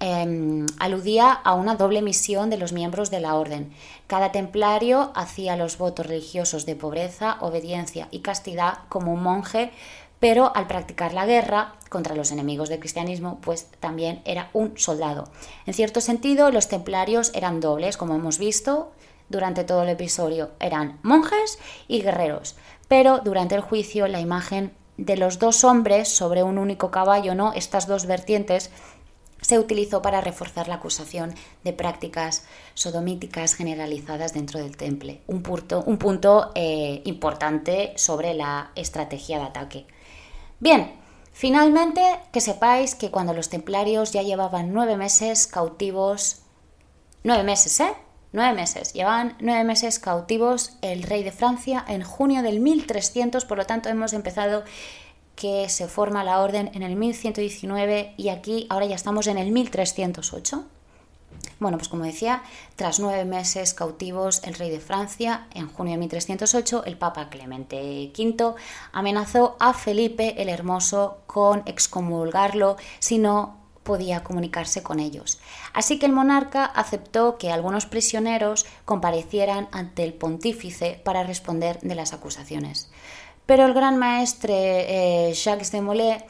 [0.00, 3.70] em, aludía a una doble misión de los miembros de la orden.
[4.06, 9.70] Cada templario hacía los votos religiosos de pobreza, obediencia y castidad como un monje
[10.18, 15.28] pero al practicar la guerra contra los enemigos del cristianismo, pues también era un soldado.
[15.66, 18.92] En cierto sentido, los templarios eran dobles, como hemos visto
[19.32, 21.58] durante todo el episodio, eran monjes
[21.88, 22.54] y guerreros,
[22.86, 27.52] pero durante el juicio la imagen de los dos hombres sobre un único caballo, ¿no?
[27.54, 28.70] Estas dos vertientes
[29.40, 35.82] se utilizó para reforzar la acusación de prácticas sodomíticas generalizadas dentro del temple, un punto,
[35.84, 39.86] un punto eh, importante sobre la estrategia de ataque.
[40.60, 40.92] Bien,
[41.32, 42.02] finalmente
[42.32, 46.42] que sepáis que cuando los templarios ya llevaban nueve meses cautivos,
[47.24, 47.92] nueve meses, ¿eh?
[48.32, 53.58] Nueve meses, llevaban nueve meses cautivos el rey de Francia en junio del 1300, por
[53.58, 54.64] lo tanto hemos empezado
[55.36, 59.52] que se forma la orden en el 1119 y aquí ahora ya estamos en el
[59.52, 60.64] 1308.
[61.60, 62.42] Bueno, pues como decía,
[62.74, 68.10] tras nueve meses cautivos, el rey de Francia, en junio de 1308, el Papa Clemente
[68.16, 68.54] V
[68.92, 75.40] amenazó a Felipe el Hermoso con excomulgarlo si no podía comunicarse con ellos.
[75.72, 81.94] Así que el monarca aceptó que algunos prisioneros comparecieran ante el pontífice para responder de
[81.94, 82.90] las acusaciones.
[83.46, 86.24] Pero el gran maestre eh, Jacques de Molay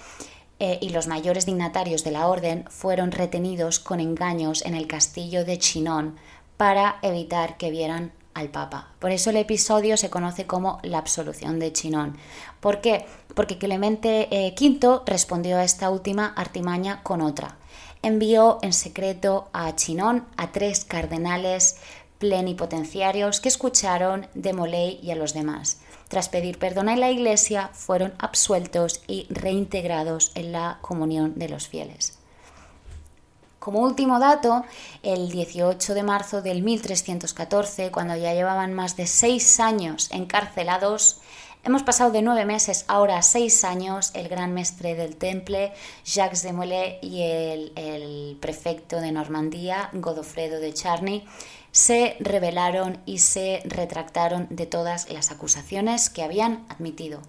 [0.58, 5.44] eh, y los mayores dignatarios de la orden fueron retenidos con engaños en el castillo
[5.44, 6.16] de Chinon
[6.56, 8.88] para evitar que vieran al Papa.
[8.98, 12.16] Por eso el episodio se conoce como la absolución de Chinon.
[12.60, 13.06] ¿Por qué?
[13.34, 17.56] Porque Clemente V eh, respondió a esta última artimaña con otra.
[18.02, 21.76] Envió en secreto a Chinon a tres cardenales
[22.18, 25.80] plenipotenciarios que escucharon de Molay y a los demás.
[26.08, 31.68] Tras pedir perdón a la Iglesia, fueron absueltos y reintegrados en la comunión de los
[31.68, 32.21] fieles.
[33.62, 34.64] Como último dato,
[35.04, 41.20] el 18 de marzo del 1314, cuando ya llevaban más de seis años encarcelados,
[41.62, 45.72] hemos pasado de nueve meses ahora a seis años, el gran mestre del Temple,
[46.04, 51.24] Jacques de Molay, y el, el prefecto de Normandía, Godofredo de Charny,
[51.70, 57.22] se rebelaron y se retractaron de todas las acusaciones que habían admitido.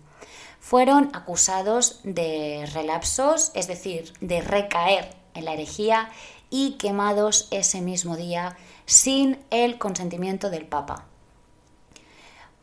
[0.59, 6.09] Fueron acusados de relapsos, es decir, de recaer en la herejía
[6.49, 8.55] y quemados ese mismo día
[8.85, 11.05] sin el consentimiento del Papa.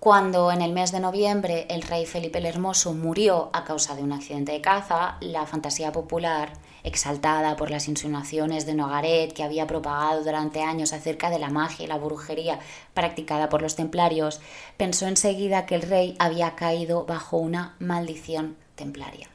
[0.01, 4.03] Cuando en el mes de noviembre el rey Felipe el Hermoso murió a causa de
[4.03, 6.55] un accidente de caza, la fantasía popular
[6.85, 11.85] exaltada por las insinuaciones de Nogaret que había propagado durante años acerca de la magia
[11.85, 12.61] y la brujería
[12.95, 14.41] practicada por los templarios,
[14.79, 19.29] pensó enseguida que el rey había caído bajo una maldición templaria.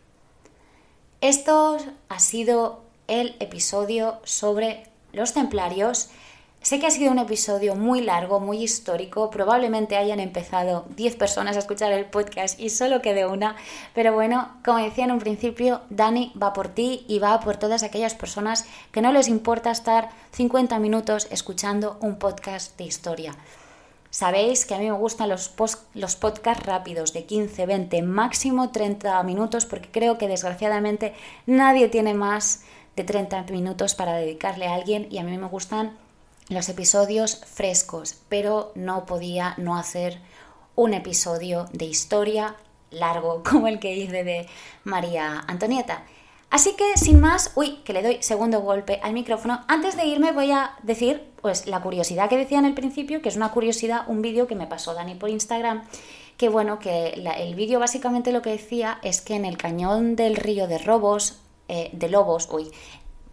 [1.22, 1.78] Esto
[2.10, 4.84] ha sido el episodio sobre
[5.14, 6.10] los templarios
[6.66, 9.30] Sé que ha sido un episodio muy largo, muy histórico.
[9.30, 13.56] Probablemente hayan empezado 10 personas a escuchar el podcast y solo quede una.
[13.94, 17.84] Pero bueno, como decía en un principio, Dani va por ti y va por todas
[17.84, 23.36] aquellas personas que no les importa estar 50 minutos escuchando un podcast de historia.
[24.10, 25.54] Sabéis que a mí me gustan los,
[25.94, 31.14] los podcasts rápidos de 15, 20, máximo 30 minutos porque creo que desgraciadamente
[31.46, 32.64] nadie tiene más
[32.96, 35.98] de 30 minutos para dedicarle a alguien y a mí me gustan
[36.50, 40.20] los episodios frescos, pero no podía no hacer
[40.76, 42.56] un episodio de historia
[42.92, 44.48] largo como el que hice de
[44.84, 46.04] María Antonieta.
[46.52, 49.66] Así que sin más, uy, que le doy segundo golpe al micrófono.
[49.68, 53.30] Antes de irme voy a decir, pues la curiosidad que decía en el principio, que
[53.30, 55.84] es una curiosidad, un vídeo que me pasó Dani por Instagram,
[56.38, 60.36] que bueno, que el vídeo básicamente lo que decía es que en el cañón del
[60.36, 62.72] río de Robos, eh, de Lobos, uy,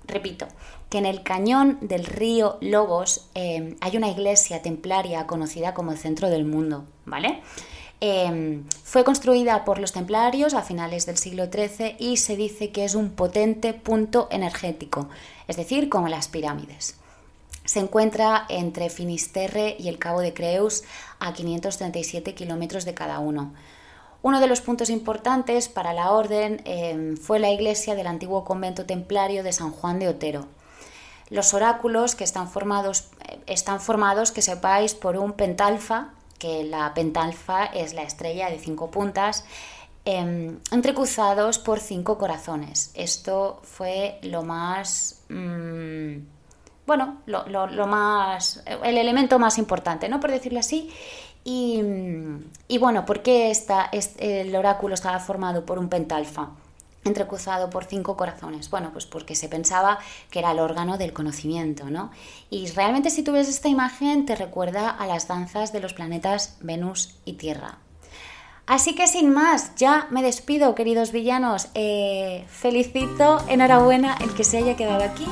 [0.07, 0.47] repito,
[0.91, 5.99] que en el cañón del río Lobos em, hay una iglesia templaria conocida como el
[5.99, 7.41] centro del mundo, ¿vale?
[8.01, 12.85] Em, fue construida por los templarios a finales del siglo XIII y se dice que
[12.85, 15.09] es un potente punto energético,
[15.47, 16.97] es decir, como las pirámides.
[17.64, 20.83] Se encuentra entre Finisterre y el Cabo de Creus
[21.20, 23.55] a 537 kilómetros de cada uno.
[24.23, 28.87] Uno de los puntos importantes para la orden em, fue la iglesia del antiguo convento
[28.87, 30.47] templario de San Juan de Otero
[31.33, 36.93] los oráculos que están formados, eh, están formados, que sepáis, por un pentalfa, que la
[36.93, 39.45] pentalfa es la estrella de cinco puntas,
[40.05, 42.91] eh, entrecruzados por cinco corazones.
[42.95, 45.23] Esto fue lo más...
[45.31, 46.18] Mm,
[46.87, 48.62] bueno, lo, más...
[48.66, 50.20] el elemento más importante, ¿no?
[50.20, 50.93] Por decirlo así.
[51.45, 56.51] Y, bueno, ¿por qué esta, el oráculo estaba formado por un pentalfa?
[57.05, 58.70] entrecruzado por cinco corazones.
[58.70, 59.99] Bueno, pues porque se pensaba
[60.30, 62.12] que era el órgano del conocimiento, ¿no?
[62.49, 66.57] Y realmente si tú ves esta imagen te recuerda a las danzas de los planetas
[66.61, 67.78] Venus y Tierra.
[68.66, 71.68] Así que sin más, ya me despido, queridos villanos.
[71.74, 75.26] Eh, felicito, enhorabuena el que se haya quedado aquí.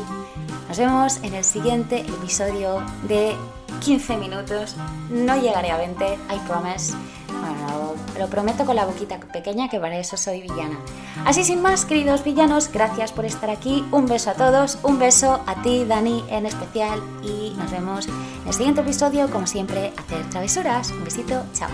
[0.68, 3.36] Nos vemos en el siguiente episodio de
[3.80, 4.76] 15 minutos.
[5.10, 6.94] No llegaré a 20, I promise.
[7.28, 10.78] Bueno, lo prometo con la boquita pequeña que para eso soy villana.
[11.24, 13.84] Así sin más, queridos villanos, gracias por estar aquí.
[13.90, 17.00] Un beso a todos, un beso a ti, Dani, en especial.
[17.22, 20.90] Y nos vemos en el siguiente episodio, como siempre, hacer travesuras.
[20.90, 21.70] Un besito, chao.